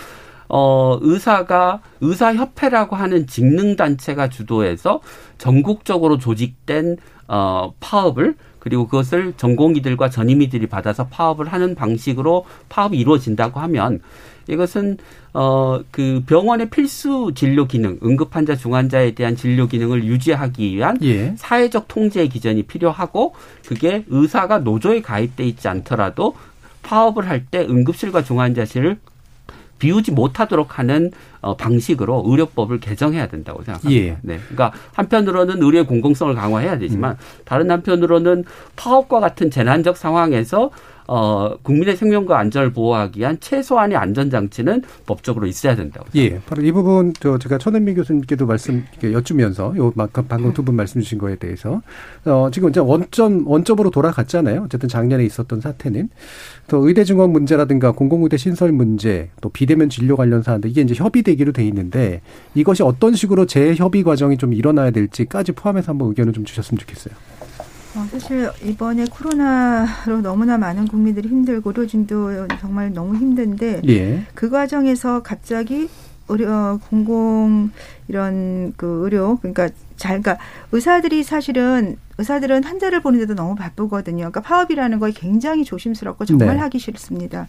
[0.49, 5.01] 어, 의사가 의사협회라고 하는 직능단체가 주도해서
[5.37, 13.99] 전국적으로 조직된 어, 파업을 그리고 그것을 전공의들과 전임의들이 받아서 파업을 하는 방식으로 파업이 이루어진다고 하면
[14.47, 14.97] 이것은
[15.33, 21.33] 어 그 병원의 필수 진료 기능, 응급 환자 중환자에 대한 진료 기능을 유지하기 위한 예.
[21.37, 23.33] 사회적 통제 기전이 필요하고
[23.67, 26.35] 그게 의사가 노조에 가입돼 있지 않더라도
[26.83, 28.97] 파업을 할 때 응급실과 중환자실을
[29.79, 31.11] 비우지 못하도록 하는
[31.41, 34.03] 어, 방식으로 의료법을 개정해야 된다고 생각합니다.
[34.03, 34.17] 예.
[34.21, 34.39] 네.
[34.49, 37.17] 그러니까 한편으로는 의료의 공공성을 강화해야 되지만 음.
[37.43, 38.45] 다른 한편으로는
[38.75, 40.71] 파업과 같은 재난적 상황에서
[41.07, 46.05] 어, 국민의 생명과 안전을 보호하기 위한 최소한의 안전장치는 법적으로 있어야 된다고.
[46.15, 46.39] 예.
[46.39, 49.93] 바로 이 부분, 저, 제가 천은미 교수님께도 말씀, 여쭈면서, 요,
[50.27, 51.81] 방금 두 분 말씀 주신 거에 대해서,
[52.25, 54.63] 어, 지금 이제 원점, 원점으로 돌아갔잖아요.
[54.63, 56.09] 어쨌든 작년에 있었던 사태는.
[56.67, 61.51] 또 의대 증원 문제라든가 공공의대 신설 문제, 또 비대면 진료 관련 사안들, 이게 이제 협의되기로
[61.51, 62.21] 돼 있는데,
[62.55, 67.13] 이것이 어떤 식으로 재협의 과정이 좀 일어나야 될지까지 포함해서 한번 의견을 좀 주셨으면 좋겠어요.
[67.95, 74.25] 어, 사실 이번에 코로나로 너무나 많은 국민들이 힘들고 의료진도 정말 너무 힘든데 예.
[74.33, 75.89] 그 과정에서 갑자기
[76.27, 77.71] 의료 공공
[78.07, 80.43] 이런 그 의료 그러니까 잘 그러니까
[80.73, 84.17] 의사들이 사실은 의사들은 환자를 보는데도 너무 바쁘거든요.
[84.17, 86.57] 그러니까 파업이라는 거 굉장히 조심스럽고 정말 네.
[86.57, 87.47] 하기 싫습니다.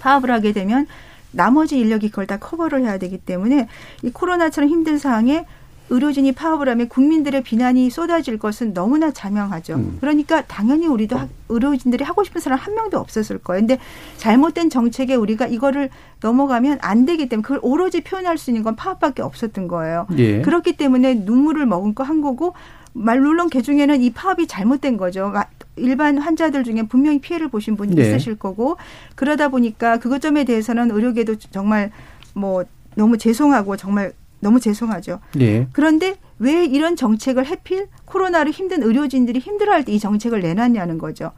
[0.00, 0.86] 파업을 하게 되면
[1.30, 3.68] 나머지 인력이 그걸 다 커버를 해야 되기 때문에
[4.02, 5.44] 이 코로나처럼 힘든 상황에
[5.88, 9.74] 의료진이 파업을 하면 국민들의 비난이 쏟아질 것은 너무나 자명하죠.
[9.74, 9.98] 음.
[10.00, 11.16] 그러니까 당연히 우리도
[11.48, 13.60] 의료진들이 하고 싶은 사람 한 명도 없었을 거예요.
[13.60, 13.78] 근데
[14.16, 19.22] 잘못된 정책에 우리가 이거를 넘어가면 안 되기 때문에 그걸 오로지 표현할 수 있는 건 파업밖에
[19.22, 20.06] 없었던 거예요.
[20.18, 20.42] 예.
[20.42, 22.54] 그렇기 때문에 눈물을 머금고 한 거고
[22.92, 25.32] 말 물론 개 중에는 이 파업이 잘못된 거죠.
[25.76, 28.02] 일반 환자들 중에 분명히 피해를 보신 분이 네.
[28.02, 28.78] 있으실 거고
[29.14, 31.92] 그러다 보니까 그것 점에 대해서는 의료계도 정말
[32.32, 32.64] 뭐
[32.94, 35.20] 너무 죄송하고 정말 너무 죄송하죠.
[35.34, 35.66] 네.
[35.72, 41.32] 그런데 왜 이런 정책을 해필 코로나로 힘든 의료진들이 힘들어할 때 이 정책을 내놨냐는 거죠.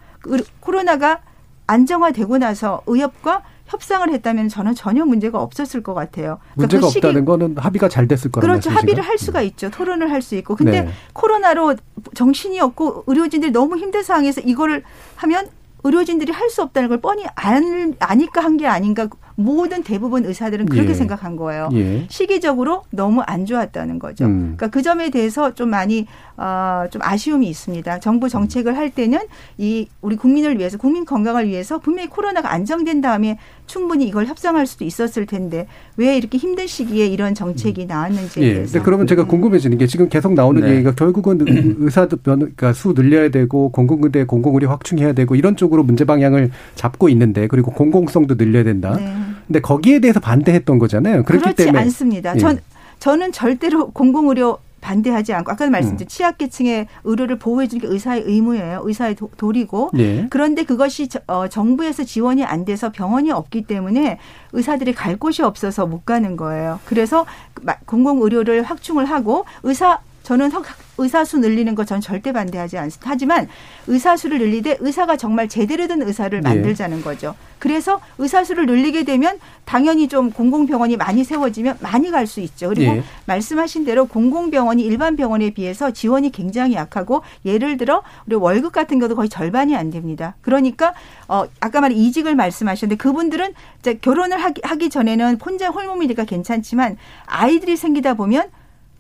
[0.61, 1.21] 코로나가
[1.67, 6.39] 안정화되고 나서 의협과 협상을 했다면 저는 전혀 문제가 없었을 것 같아요.
[6.55, 8.71] 그러니까 문제가 그 없다는 거는 합의가 잘 됐을 거라는 그렇죠.
[8.71, 8.81] 말씀이신가요?
[8.81, 9.71] 합의를 할 수가 있죠.
[9.71, 10.57] 토론을 할 수 있고.
[10.57, 10.89] 근데 네.
[11.13, 11.75] 코로나로
[12.15, 14.83] 정신이 없고 의료진들이 너무 힘든 상황에서 이거를
[15.17, 15.49] 하면
[15.85, 19.07] 의료진들이 할 수 없다는 걸 뻔히 안, 아니까 한 게 아닌가
[19.41, 20.95] 모든 대부분 의사들은 그렇게 예.
[20.95, 21.69] 생각한 거예요.
[21.73, 22.07] 예.
[22.09, 24.25] 시기적으로 너무 안 좋았다는 거죠.
[24.25, 24.55] 음.
[24.57, 28.01] 그러니까 그 점에 대해서 좀 많이 어, 좀 아쉬움이 있습니다.
[28.01, 29.21] 정부 정책을 할 때는
[29.57, 34.85] 이 우리 국민을 위해서 국민 건강을 위해서 분명히 코로나가 안정된 다음에 충분히 이걸 협상할 수도
[34.85, 38.55] 있었을 텐데 왜 이렇게 힘든 시기에 이런 정책이 나왔는지에 예.
[38.55, 38.73] 대해서.
[38.73, 40.73] 근데 그러면 제가 궁금해지는 게 지금 계속 나오는 네.
[40.73, 41.39] 얘기가 결국은
[41.79, 47.09] 의사도 변, 그러니까 수 늘려야 되고 공공의대 공공의료 확충해야 되고 이런 쪽으로 문제 방향을 잡고
[47.11, 48.97] 있는데 그리고 공공성도 늘려야 된다.
[48.97, 49.28] 네.
[49.49, 51.25] 근데 거기에 대해서 반대했던 거잖아요.
[51.25, 52.35] 그렇기 그렇지 때문에 않습니다.
[52.37, 52.39] 예.
[52.39, 52.61] 전
[53.01, 56.09] 저는 절대로 공공의료 반대하지 않고 아까도 말씀드린 음.
[56.09, 58.83] 취약계층의 의료를 보호해 주는 게 의사의 의무예요.
[58.85, 60.27] 의사의 도, 도리고 예.
[60.31, 64.19] 그런데 그것이 저- 어, 정부에서 지원이 안 돼서 병원이 없기 때문에
[64.53, 66.79] 의사들이 갈 곳이 없어서 못 가는 거예요.
[66.85, 67.25] 그래서
[67.63, 70.65] 마- 공공의료를 확충을 하고 의사 저는 석-
[70.99, 73.11] 의사 수 늘리는 거 전 절대 반대하지 않습니다.
[73.11, 73.49] 하지만
[73.87, 76.41] 의사 수를 늘리되 의사가 정말 제대로 된 의사를 예.
[76.43, 77.35] 만들자는 거죠.
[77.59, 82.69] 그래서 의사 수를 늘리게 되면 당연히 좀 공공병원이 많이 세워지면 많이 갈 수 있죠.
[82.69, 83.03] 그리고 예.
[83.25, 89.17] 말씀하신 대로 공공병원이 일반 병원에 비해서 지원이 굉장히 약하고 예를 들어 우리 월급 같은 경우도
[89.17, 90.35] 거의 절반이 안 됩니다.
[90.43, 90.93] 그러니까
[91.27, 97.77] 어 아까 말한 이직을 말씀하셨는데 그분들은 이제 결혼을 하기, 하기 전에는 혼자 홀몸이니까 괜찮지만 아이들이
[97.77, 98.51] 생기다 보면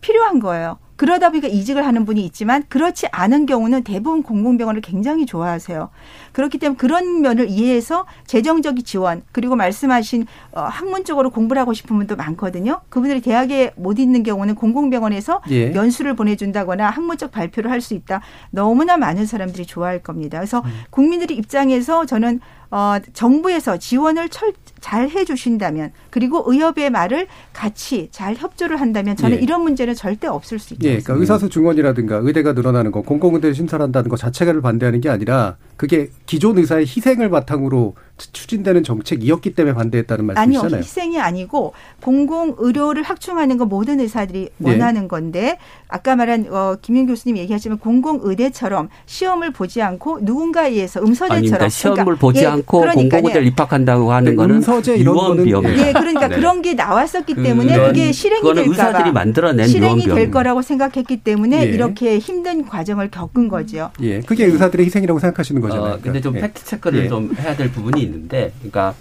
[0.01, 0.79] 필요한 거예요.
[0.99, 5.91] 그러다 보니까 이직을 하는 분이 있지만 그렇지 않은 경우는 대부분 공공병원을 굉장히 좋아하세요.
[6.33, 11.97] 그렇기 때문에 그런 면을 이해해서 재정적인 지원 그리고 말씀하신 어, 학문 쪽으로 공부를 하고 싶은
[11.97, 12.81] 분도 많거든요.
[12.89, 15.73] 그분들이 대학에 못 있는 경우는 공공병원에서 예.
[15.73, 18.21] 연수를 보내준다거나 학문적 발표를 할 수 있다.
[18.51, 20.39] 너무나 많은 사람들이 좋아할 겁니다.
[20.39, 22.41] 그래서 국민들의 입장에서 저는
[22.71, 29.41] 어, 정부에서 지원을 철, 잘 해주신다면 그리고 의협의 말을 같이 잘 협조를 한다면 저는 예.
[29.41, 30.88] 이런 문제는 절대 없을 수 있다.
[30.89, 36.11] 예, 그러니까 의사수 증원이라든가 의대가 늘어나는 거, 공공의대를 신설한다는 것 자체를 반대하는 게 아니라 그게
[36.27, 37.95] 기존 의사의 희생을 바탕으로
[38.33, 40.81] 추진되는 정책이었기 때문에 반대했다는 아니요, 말씀이잖아요.
[40.83, 41.73] 희생이 아니고
[42.03, 44.69] 공공 의료를 확충하는 건 모든 의사들이 예.
[44.69, 45.57] 원하는 건데
[45.87, 51.69] 아까 말한 어, 김윤 교수님 얘기하시면 공공 의대처럼 시험을 보지 않고 누군가에 의해서 음서제처럼 아닙니다.
[51.69, 53.09] 시험을 보지 예, 않고 그러니까요.
[53.09, 55.89] 공공의대를 입학한다고 하는 네, 거는 음서제 이런 거는 유언비어입니다.
[55.89, 56.35] 예, 그러니까 네.
[56.35, 60.33] 그런 게 나왔었기 때문에 그건- 그게 실행이 될까봐 의사들이 만들어낸 실행이 될.
[60.33, 61.71] 거라고 생각했기 때문에 예.
[61.71, 63.93] 이렇게 힘든 과정을 겪은 거죠.
[64.03, 65.95] 예, 그게 의사들의 희생이라고 생각하시는 거 잖아요.
[65.95, 66.55] 어, 근데 좀 그러니까.
[66.55, 67.09] 팩트 체크를 예.
[67.09, 68.95] 좀 해야 될 부분이 있는데, 그러니까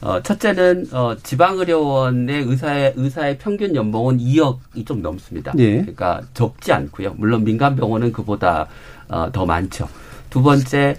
[0.00, 5.52] 어, 첫째는 어, 지방의료원의 의사의 의사의 평균 연봉은 2억이 좀 넘습니다.
[5.58, 5.76] 예.
[5.80, 7.14] 그러니까 적지 않고요.
[7.18, 8.66] 물론 민간 병원은 그보다
[9.08, 9.88] 어, 더 많죠.
[10.30, 10.96] 두 번째,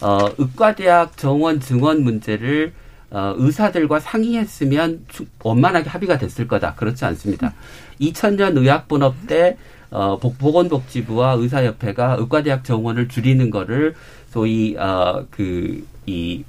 [0.00, 2.72] 어, 의과대학 정원 증원 문제를
[3.10, 6.74] 어, 의사들과 상의했으면 추- 원만하게 합의가 됐을 거다.
[6.74, 7.52] 그렇지 않습니다.
[8.00, 9.56] 2000년 의학분업 때
[9.90, 13.94] 어, 복- 보건복지부와 의사협회가 의과대학 정원을 줄이는 거를
[14.36, 16.44] 소위 어, 그이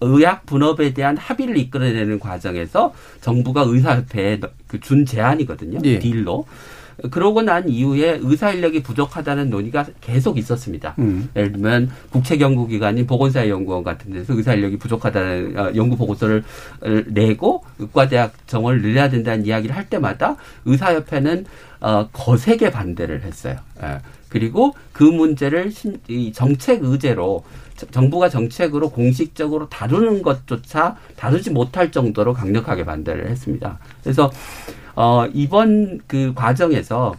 [0.00, 4.38] 의학 분업에 대한 합의를 이끌어내는 과정에서 정부가 의사협회에
[4.68, 5.80] 그준 제안이거든요.
[5.82, 5.98] 예.
[5.98, 6.46] 딜로.
[7.10, 10.94] 그러고 난 이후에 의사 인력이 부족하다는 논의가 계속 있었습니다.
[11.00, 11.28] 음.
[11.34, 16.44] 예를 들면 국책 연구기관인 보건사회 연구원 같은 데서 의사 인력이 부족하다는 어, 연구 보고서를
[16.82, 20.36] 어, 내고 의과대학 정원을 늘려야 된다는 이야기를 할 때마다
[20.66, 21.46] 의사협회는
[21.80, 23.56] 어, 거세게 반대를 했어요.
[23.82, 23.98] 예.
[24.36, 27.44] 그리고 그 문제를 신- 이 정책 의제로
[27.76, 33.78] 저- 정부가 정책으로 공식적으로 다루는 것조차 다루지 못할 정도로 강력하게 반대를 했습니다.
[34.02, 34.30] 그래서
[34.94, 37.14] 어, 이번 그 과정에서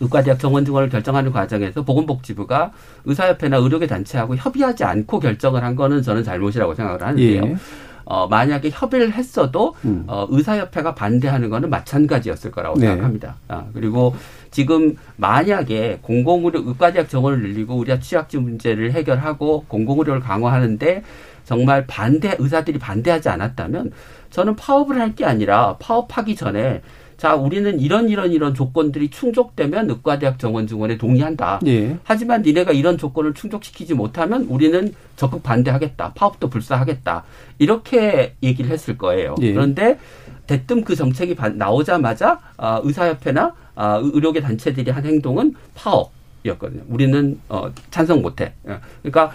[0.00, 2.72] 의과대학 정원 증원을 결정하는 과정에서 보건복지부가
[3.04, 7.42] 의사협회나 의료계 단체하고 협의하지 않고 결정을 한 거는 저는 잘못이라고 생각을 하는데요.
[7.44, 7.56] 예.
[8.04, 10.04] 어, 만약에 협의를 했어도 음.
[10.06, 12.86] 어, 의사협회가 반대하는 거는 마찬가지였을 거라고 네.
[12.88, 13.36] 생각합니다.
[13.48, 14.14] 아, 그리고
[14.50, 21.02] 지금 만약에 공공의료 의과대학 정원을 늘리고 우리가 취약지 문제를 해결하고 공공의료를 강화하는데
[21.44, 23.92] 정말 반대 의사들이 반대하지 않았다면
[24.30, 26.80] 저는 파업을 할 게 아니라 파업하기 전에
[27.22, 31.60] 자 우리는 이런 이런 이런 조건들이 충족되면 의과대학 정원 증원에 동의한다.
[31.68, 31.96] 예.
[32.02, 36.14] 하지만 니네가 이런 조건을 충족시키지 못하면 우리는 적극 반대하겠다.
[36.16, 37.22] 파업도 불사하겠다.
[37.60, 39.36] 이렇게 얘기를 했을 거예요.
[39.40, 39.52] 예.
[39.52, 40.00] 그런데
[40.48, 46.10] 대뜸 그 정책이 반- 나오자마자 아, 의사협회나 아, 의료계 단체들이 한 행동은 파업
[46.42, 46.82] 이었거든요.
[46.88, 48.52] 우리는 어, 찬성 못해.
[48.68, 48.78] 예.
[49.00, 49.30] 그러니까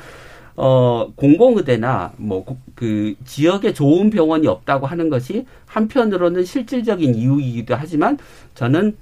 [0.57, 2.45] 어, 공공의대나 뭐
[2.77, 8.19] 그 지역에 좋은 병원이 없다고 하는 것이 한편으로는 실질적인 이유이기도 하지만
[8.53, 8.95] 저는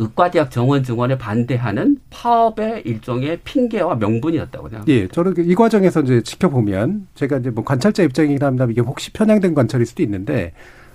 [0.00, 4.92] 의과대학 정원 증원에 반대하는 파업의 일종의 핑계와 명분이었다고 생각합니다.
[4.92, 8.66] 예, 저는 그이 과정에서 이제 지켜보면 제가 이제 뭐 관찰자 입장이긴 합니다.
[8.68, 10.52] 이게 혹시 편향된 관찰일 수도 있는데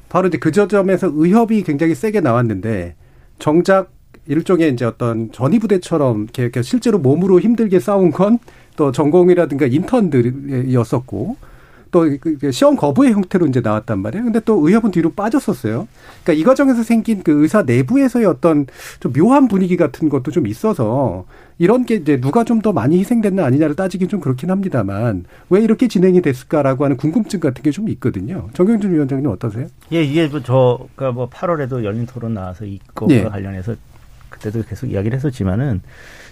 [0.10, 2.96] 바로 이제 그 저점에서 의협이 굉장히 세게 나왔는데
[3.40, 3.94] 정작
[4.28, 8.40] 일종의 이제 어떤 전위부대처럼 이렇게, 실제로 몸으로 힘들게 싸운 건
[8.78, 11.36] 또 전공이라든가 인턴들이었었고
[11.92, 14.24] 또그 시험 거부의 형태로 이제 나왔단 말이에요.
[14.24, 15.90] 근데 또 의협은 뒤로 빠졌었어요.
[16.24, 18.66] 그러니까 이 과정에서 생긴 그 의사 내부에서의 어떤
[19.02, 21.26] 좀 묘한 분위기 같은 것도 좀 있어서
[21.60, 25.90] 이런 게 이제 누가 좀 더 많이 희생됐나 아니냐를 따지긴 좀 그렇긴 합니다만 왜 이렇게
[25.90, 28.48] 진행이 됐을까라고 하는 궁금증 같은 게 좀 있거든요.
[28.54, 29.68] 정경준 위원장님 어떠세요?
[29.92, 33.24] 예, 이게 뭐 저가 뭐 8월에도 열린 토론 나와서 이거와 예.
[33.26, 33.76] 관련해서
[34.42, 35.82] 그때도 계속 이야기를 했었지만은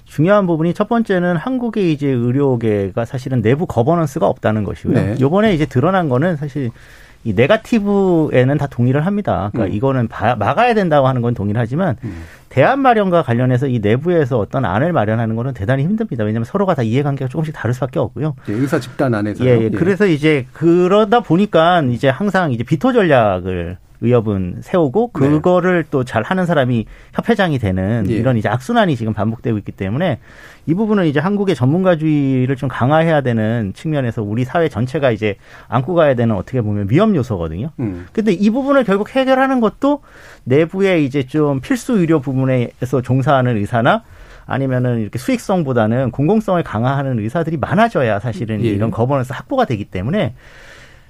[0.06, 4.96] 중요한 부분이 첫 번째는 한국의 이제 의료계가 사실은 내부 거버넌스가 없다는 것이고요.
[4.96, 5.16] 네.
[5.20, 6.72] 요번에 이제 드러난 거는 사실
[7.26, 9.50] 이 네가티브에는 다 동의를 합니다.
[9.52, 9.76] 그러니까 음.
[9.76, 12.24] 이거는 바, 막아야 된다고 하는 건 동의를 하지만 음.
[12.48, 16.24] 대안 마련과 관련해서 이 내부에서 어떤 안을 마련하는 거는 대단히 힘듭니다.
[16.24, 18.36] 왜냐하면 서로가 다 이해관계가 조금씩 다를 수밖에 없고요.
[18.48, 23.78] 예, 의사 집단 안에서 예, 예, 그래서 이제 그러다 보니까 이제 항상 이제 비토 전략을
[24.02, 25.28] 의협은 세우고 네.
[25.28, 25.90] 그거를 네.
[25.90, 28.14] 또잘 하는 사람이 협회장이 되는 예.
[28.14, 30.20] 이런 이제 악순환이 지금 반복되고 있기 때문에
[30.66, 35.36] 이 부분은 이제 한국의 전문가주의를 좀 강화해야 되는 측면에서 우리 사회 전체가 이제
[35.68, 37.72] 안고 가야 되는 어떻게 보면 위험 요소거든요.
[37.80, 38.08] 음.
[38.14, 40.02] 근데 이 부분을 결국 해결하는 것도
[40.44, 44.04] 내부의 이제 좀 필수 의료 부분에서 종사하는 의사나
[44.46, 48.70] 아니면은 이렇게 수익성보다는 공공성을 강화하는 의사들이 많아져야 사실은 예.
[48.70, 50.34] 이런 거버넌스 확보가 되기 때문에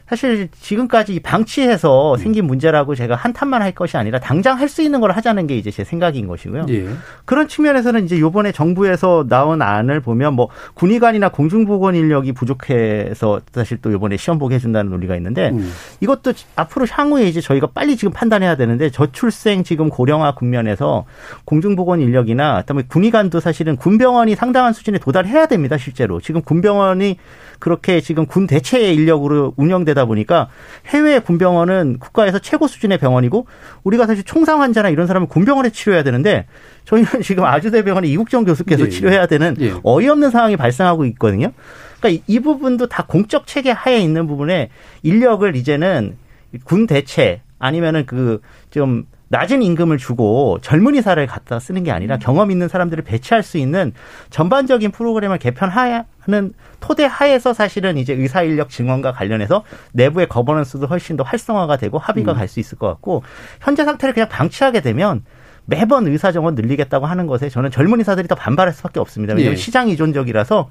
[0.09, 5.11] 사실 지금까지 방치해서 생긴 문제라고 제가 한탄만 할 것이 아니라 당장 할 수 있는 걸
[5.11, 6.67] 하자는 게 이제 제 생각인 것이고요.
[6.69, 6.87] 예.
[7.25, 13.91] 그런 측면에서는 이제 요번에 정부에서 나온 안을 보면 뭐 군의관이나 공중보건 인력이 부족해서 사실 또
[13.91, 15.71] 요번에 시험 보게 해준다는 논리가 있는데 음.
[16.01, 21.05] 이것도 앞으로 향후에 이제 저희가 빨리 지금 판단해야 되는데 저출생 지금 고령화 국면에서
[21.45, 27.17] 공중보건 인력이나 그다음에 군의관도 사실은 군병원이 상당한 수준에 도달해야 됩니다 실제로 지금 군병원이
[27.57, 30.49] 그렇게 지금 군 대체 인력으로 운영되다 보니까
[30.87, 33.47] 해외 군병원은 국가에서 최고 수준의 병원이고
[33.83, 36.45] 우리가 사실 총상 환자나 이런 사람을 군병원에 치료해야 되는데
[36.85, 39.73] 저희는 지금 아주대병원의 이국정 교수께서 예, 치료해야 되는 예.
[39.83, 41.51] 어이없는 상황이 발생하고 있거든요.
[41.99, 44.69] 그러니까 이 부분도 다 공적 체계 하에 있는 부분에
[45.03, 46.17] 인력을 이제는
[46.63, 48.39] 군 대체 아니면은 그
[48.69, 53.93] 좀 낮은 임금을 주고 젊은이사를 갖다 쓰는 게 아니라 경험 있는 사람들을 배치할 수 있는
[54.31, 59.63] 전반적인 프로그램을 개편하 는 토대 하에서 사실은 이제 의사 인력 증원과 관련해서
[59.93, 62.37] 내부의 거버넌스도 훨씬 더 활성화가 되고 합의가 음.
[62.37, 63.23] 갈수 있을 것 같고
[63.59, 65.23] 현재 상태를 그냥 방치하게 되면
[65.65, 69.33] 매번 의사 정원 늘리겠다고 하는 것에 저는 젊은 의사들이 더 반발할 수밖에 없습니다.
[69.33, 69.57] 왜냐하면 예.
[69.57, 70.69] 시장 이존적이라서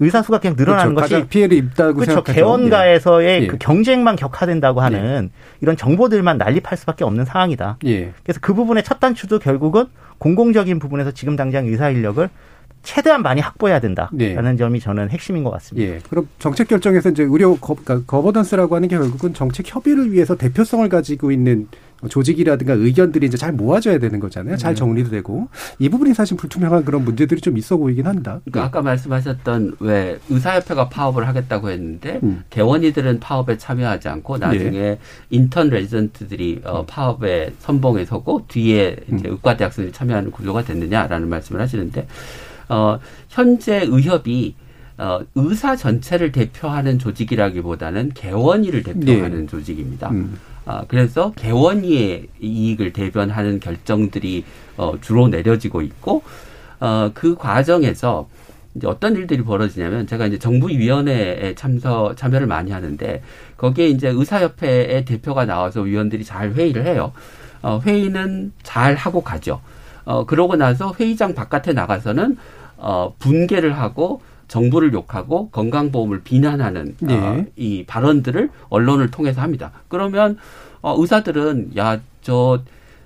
[0.00, 1.16] 의사 수가 그냥 늘어나는 그렇죠.
[1.16, 2.22] 것이 피해를 입다고 그렇죠.
[2.22, 3.46] 개원가에서의 예.
[3.46, 5.56] 그 경쟁만 격화된다고 하는 예.
[5.60, 7.78] 이런 정보들만 난립할 수밖에 없는 상황이다.
[7.86, 8.12] 예.
[8.22, 9.86] 그래서 그 부분의 첫 단추도 결국은
[10.18, 12.28] 공공적인 부분에서 지금 당장 의사 인력을
[12.82, 14.56] 최대한 많이 확보해야 된다라는 네.
[14.56, 15.94] 점이 저는 핵심인 것 같습니다.
[15.94, 16.00] 예.
[16.08, 20.88] 그럼 정책 결정에서 이제 의료 거, 그러니까 거버던스라고 하는 게 결국은 정책 협의를 위해서 대표성을
[20.88, 21.68] 가지고 있는
[22.08, 24.56] 조직이라든가 의견들이 이제 잘 모아져야 되는 거잖아요.
[24.56, 24.78] 잘 네.
[24.78, 28.40] 정리도 되고 이 부분이 사실 불투명한 그런 문제들이 좀 있어 보이긴 한다.
[28.44, 32.44] 그러니까 아까 말씀하셨던 왜 의사협회가 파업을 하겠다고 했는데 음.
[32.48, 34.98] 개원이들은 파업에 참여하지 않고 나중에 네.
[35.28, 39.32] 인턴 레지던트들이 어, 파업에 선봉에 서고 뒤에 이제 음.
[39.32, 42.06] 의과대학생들이 참여하는 구조가 됐느냐라는 말씀을 하시는데
[42.70, 42.98] 어,
[43.28, 44.54] 현재 의협이
[44.96, 49.46] 어, 의사 전체를 대표하는 조직이라기보다는 개원이를 대표하는 네.
[49.46, 50.10] 조직입니다.
[50.10, 50.38] 음.
[50.66, 54.44] 아, 그래서 개원이의 이익을 대변하는 결정들이
[54.76, 56.22] 어, 주로 내려지고 있고
[56.78, 58.28] 어, 그 과정에서
[58.74, 63.22] 이제 어떤 일들이 벌어지냐면 제가 이제 정부위원회에 참석 참여를 많이 하는데
[63.56, 67.12] 거기에 이제 의사협회의 대표가 나와서 위원들이 잘 회의를 해요.
[67.62, 69.60] 어, 회의는 잘 하고 가죠.
[70.04, 72.36] 어, 그러고 나서 회의장 바깥에 나가서는
[72.80, 77.14] 어, 분개를 하고 정부를 욕하고 건강보험을 비난하는 네.
[77.14, 79.70] 어, 이 발언들을 언론을 통해서 합니다.
[79.88, 80.38] 그러면
[80.82, 82.62] 어, 의사들은 야저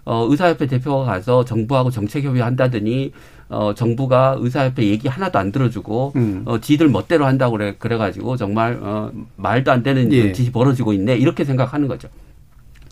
[0.06, 3.12] 어, 의사협회 대표가 가서 정부하고 정책 협의 한다더니
[3.48, 6.42] 어, 정부가 의사협회 얘기 하나도 안 들어주고 음.
[6.46, 10.32] 어, 지들 멋대로 한다고 그래 그래가지고 정말 어, 말도 안 되는 예.
[10.32, 12.08] 짓이 벌어지고 있네 이렇게 생각하는 거죠.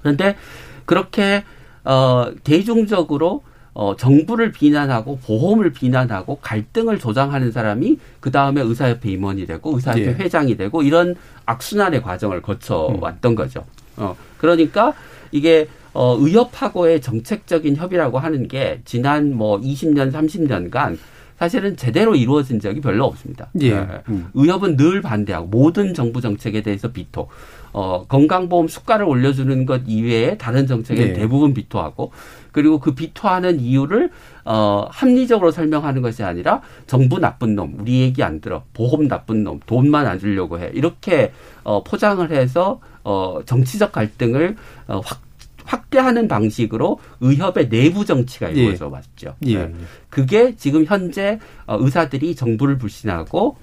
[0.01, 0.37] 그런데
[0.85, 1.45] 그렇게
[1.85, 3.43] 어, 대중적으로
[3.74, 10.12] 어, 정부를 비난하고 보험을 비난하고 갈등을 조장하는 사람이 그 다음에 의사협회 임원이 되고 의사협회 예.
[10.12, 11.14] 회장이 되고 이런
[11.46, 13.02] 악순환의 과정을 거쳐 음.
[13.02, 13.64] 왔던 거죠.
[13.96, 14.92] 어, 그러니까
[15.30, 20.98] 이게 어, 의협하고의 정책적인 협의라고 하는 게 지난 뭐 20년, 30년간
[21.38, 23.48] 사실은 제대로 이루어진 적이 별로 없습니다.
[23.60, 23.74] 예.
[23.74, 23.86] 네.
[24.08, 24.28] 음.
[24.34, 27.28] 의협은 늘 반대하고 모든 정부 정책에 대해서 비토.
[27.72, 31.12] 어, 건강보험 수가를 올려주는 것 이외에 다른 정책에 네.
[31.14, 32.12] 대부분 비토하고
[32.53, 34.11] 그리고 그 비토하는 이유를
[34.44, 39.61] 어, 합리적으로 설명하는 것이 아니라 정부 나쁜 놈, 우리 얘기 안 들어, 보험 나쁜 놈,
[39.66, 40.70] 돈만 안 주려고 해.
[40.74, 41.32] 이렇게
[41.64, 45.20] 어, 포장을 해서 어, 정치적 갈등을 어, 확
[45.64, 48.55] 확대하는 방식으로 의협의 내부 정치가 예.
[48.55, 48.90] 이루어져 예.
[48.90, 49.36] 왔죠.
[49.46, 49.72] 예.
[50.11, 53.57] 그게 지금 현재 어, 의사들이 정부를 불신하고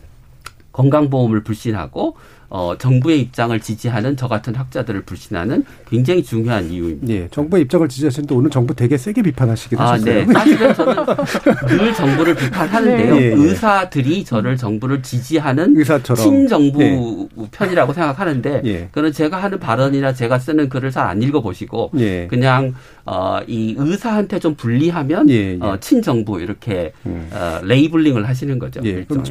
[0.71, 2.15] 건강보험을 불신하고
[2.49, 7.13] 어, 정부의 입장을 지지하는 저 같은 학자들을 불신하는 굉장히 중요한 이유입니다.
[7.13, 10.25] 예, 정부의 입장을 지지하시는데 오늘 정부 되게 세게 비판하시기도 아, 하셨어요.
[10.25, 10.33] 네.
[10.33, 11.05] 사실은 저는
[11.67, 13.15] 늘 정부를 비판하는데요.
[13.15, 13.21] 네.
[13.21, 13.33] 예, 예.
[13.35, 16.23] 의사들이 저를 정부를 지지하는 의사처럼.
[16.23, 17.45] 친정부 예.
[17.51, 18.89] 편이라고 생각하는데 예.
[18.91, 22.27] 그는 제가 하는 발언이나 제가 쓰는 글을 잘 안 읽어보시고 예.
[22.27, 22.75] 그냥
[23.05, 25.57] 어, 이 의사한테 좀 불리하면 예, 예.
[25.59, 27.27] 어, 친정부 이렇게 음.
[27.31, 28.81] 어, 레이블링을 하시는 거죠.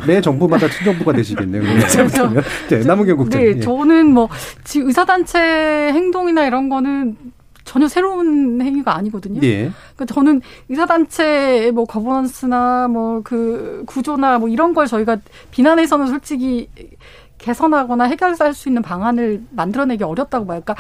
[0.06, 1.62] 매 정부마다 친정부가 되시겠네요.
[2.12, 2.42] 그러면.
[2.68, 3.54] 네, 남은 경 국장님.
[3.54, 4.28] 네, 저는 뭐
[4.64, 5.38] 지금 의사단체
[5.92, 7.16] 행동이나 이런 거는
[7.64, 9.40] 전혀 새로운 행위가 아니거든요.
[9.42, 9.70] 예.
[9.94, 10.40] 그러니까 저는
[10.70, 15.18] 의사단체의 뭐 거버넌스나 뭐 그 구조나 뭐 이런 걸 저희가
[15.50, 16.68] 비난해서는 솔직히
[17.36, 20.60] 개선하거나 해결할 수 있는 방안을 만들어내기 어렵다고 봐요.
[20.64, 20.76] 그러니까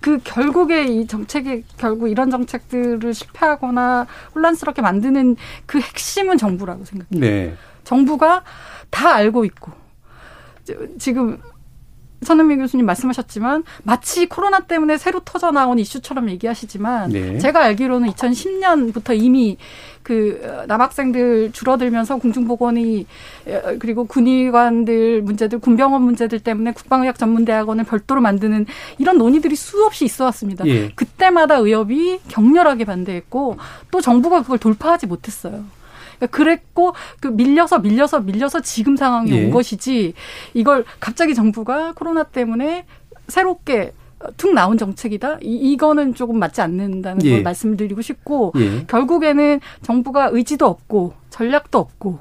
[0.00, 7.20] 그 결국에 이 정책이 결국 이런 정책들을 실패하거나 혼란스럽게 만드는 그 핵심은 정부라고 생각해요.
[7.20, 7.54] 네.
[7.84, 8.42] 정부가
[8.90, 9.72] 다 알고 있고
[10.64, 11.38] 지- 지금
[12.22, 17.38] 선은미 교수님 말씀하셨지만 마치 코로나 때문에 새로 터져 나온 이슈처럼 얘기하시지만 네.
[17.38, 19.56] 제가 알기로는 2010년부터 이미
[20.02, 23.06] 그 어, 남학생들 줄어들면서 공중보건이
[23.46, 28.66] 어, 그리고 군의관들 문제들 군병원 문제들 때문에 국방의학 전문대학원을 별도로 만드는
[28.98, 30.66] 이런 논의들이 수없이 있어 왔습니다.
[30.66, 30.90] 예.
[30.90, 33.56] 그때마다 의협이 격렬하게 반대했고
[33.90, 35.64] 또 정부가 그걸 돌파하지 못했어요.
[36.22, 39.44] 그러니까 그랬고 그 밀려서 밀려서 밀려서 지금 상황이 예.
[39.44, 40.14] 온 것이지
[40.54, 42.86] 이걸 갑자기 정부가 코로나 때문에
[43.28, 43.92] 새롭게
[44.36, 45.38] 툭 나온 정책이다.
[45.42, 47.30] 이, 이거는 조금 맞지 않는다는 예.
[47.32, 48.84] 걸 말씀드리고 싶고 예.
[48.86, 52.18] 결국에는 정부가 의지도 없고 전략도 없고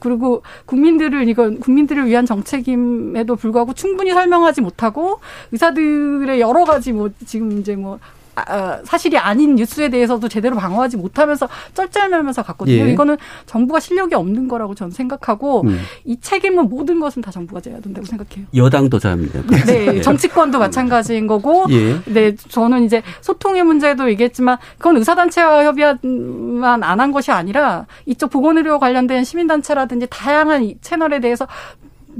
[0.00, 5.20] 그리고 국민들을 이건 국민들을 위한 정책임에도 불구하고 충분히 설명하지 못하고
[5.52, 8.00] 의사들의 여러 가지 뭐 지금 이제 뭐
[8.36, 12.86] 아, 아, 사실이 아닌 뉴스에 대해서도 제대로 방어하지 못하면서 쩔쩔매면서 갔거든요.
[12.86, 12.92] 예.
[12.92, 13.16] 이거는
[13.46, 15.80] 정부가 실력이 없는 거라고 저는 생각하고 음.
[16.04, 18.46] 이 책임은 모든 것은 다 정부가 져야 된다고 생각해요.
[18.54, 19.40] 여당도 저입니다.
[19.66, 20.00] 네, 예.
[20.00, 22.00] 정치권도 마찬가지인 거고, 예.
[22.06, 28.78] 네, 저는 이제 소통의 문제도 얘기했지만, 그건 의사단체와 협의만 안 한 것이 아니라, 이쪽 보건의료
[28.78, 31.46] 관련된 시민단체라든지 다양한 이 채널에 대해서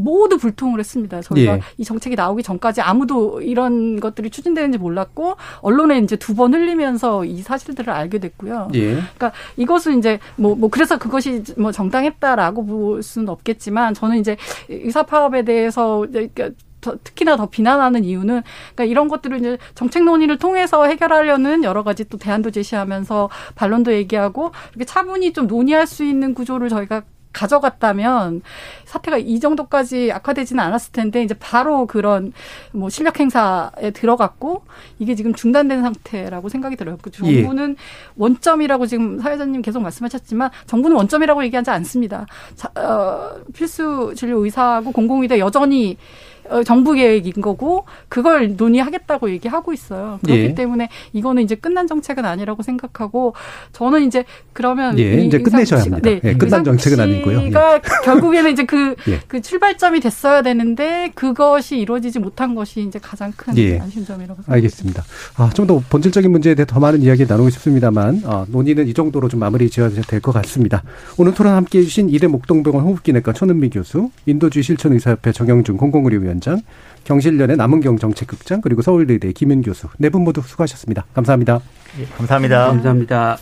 [0.02, 1.20] 모두 불통을 했습니다.
[1.20, 1.60] 저희가 예.
[1.78, 7.42] 이 정책이 나오기 전까지 아무도 이런 것들이 추진되는지 몰랐고, 언론에 이제 두 번 흘리면서 이
[7.42, 8.68] 사실들을 알게 됐고요.
[8.74, 8.92] 예.
[8.94, 14.36] 그러니까 이것은 이제 뭐, 뭐 그래서 그것이 뭐 정당했다라고 볼 수는 없겠지만 저는 이제
[14.68, 18.42] 의사 파업에 대해서 그러니까 더, 특히나 더 비난하는 이유는
[18.74, 24.52] 그러니까 이런 것들을 이제 정책 논의를 통해서 해결하려는 여러 가지 또 대안도 제시하면서 반론도 얘기하고
[24.70, 28.42] 이렇게 차분히 좀 논의할 수 있는 구조를 저희가 가져갔다면
[28.84, 32.32] 사태가 이 정도까지 악화되지는 않았을 텐데 이제 바로 그런
[32.72, 34.64] 뭐 실력 행사에 들어갔고
[34.98, 36.98] 이게 지금 중단된 상태라고 생각이 들어요.
[37.00, 37.42] 그 예.
[37.42, 37.76] 정부는
[38.16, 42.26] 원점이라고 지금 사회자님 계속 말씀하셨지만 정부는 원점이라고 얘기하지 않습니다.
[42.54, 45.96] 자, 어, 필수 진료 의사하고 공공의대 여전히
[46.39, 50.18] 어, 정부 계획인 거고 그걸 논의하겠다고 얘기하고 있어요.
[50.24, 50.54] 그렇기 예.
[50.54, 53.34] 때문에 이거는 이제 끝난 정책은 아니라고 생각하고
[53.72, 56.10] 저는 이제 그러면 예, 이 이제 끝내셔야 합니다.
[56.24, 57.40] 예, 끝난 정책은 아니고요.
[57.42, 57.44] 예.
[57.46, 59.20] 씨가 결국에는 이제 그, 예.
[59.28, 63.78] 그 출발점이 됐어야 되는데 그것이 이루어지지 못한 것이 이제 가장 큰 예.
[63.78, 64.52] 안심점이라고 생각합니다.
[64.52, 65.04] 알겠습니다.
[65.36, 69.28] 아, 좀 더 본질적인 문제에 대해 더 많은 이야기 나누고 싶습니다만, 어, 논의는 이 정도로
[69.28, 70.82] 좀 마무리 지어야 될 것 같습니다.
[71.16, 76.60] 오늘 토론 함께 해 주신 이대 목동병원 호흡기내과 천은미 교수, 인도주의 실천의사협회 정영준 공공의료위원 장,
[77.04, 81.06] 경실련의 남은경 정책극장, 그리고 서울의대 김윤 교수, 네 분 모두 수고하셨습니다.
[81.14, 81.60] 감사합니다.
[82.00, 82.66] 예, 감사합니다.
[82.66, 83.38] 감사합니다.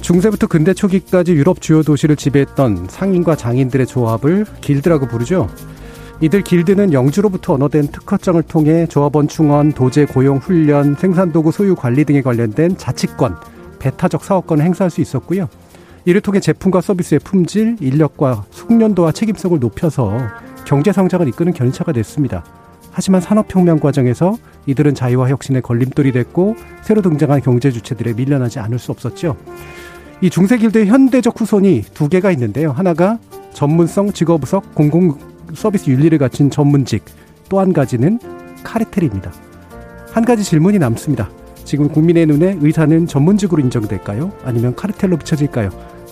[0.00, 5.48] 중세부터 근대 초기까지 유럽 주요 도시를 지배했던 상인과 장인들의 조합을 길드라고 부르죠.
[6.20, 12.22] 이들 길드는 영주로부터 언어된 특허증을 통해 조합원 충원, 도제 고용 훈련, 생산도구 소유 관리 등에
[12.22, 13.36] 관련된 자치권,
[13.80, 15.48] 배타적 사업권을 행사할 수 있었고요.
[16.06, 20.16] 이를 통해 제품과 서비스의 품질, 인력과 숙련도와 책임성을 높여서
[20.64, 22.44] 경제 성장을 이끄는 견인차가 됐습니다.
[22.92, 28.92] 하지만 산업혁명 과정에서 이들은 자유와 혁신의 걸림돌이 됐고 새로 등장한 경제 주체들에 밀려나지 않을 수
[28.92, 29.36] 없었죠.
[30.20, 32.70] 이 중세길드의 현대적 후손이 두 개가 있는데요.
[32.70, 33.18] 하나가
[33.52, 35.18] 전문성, 직업의석, 공공
[35.54, 37.04] 서비스 윤리를 갖춘 전문직,
[37.48, 38.18] 또 한 가지는
[38.62, 39.32] 카르텔입니다.
[40.12, 41.30] 한 가지 질문이 남습니다.
[41.64, 44.32] 지금 국민의 눈에 의사는 전문직으로 인정될까요?
[44.44, 45.95] 아니면 카르텔로 비춰질까요?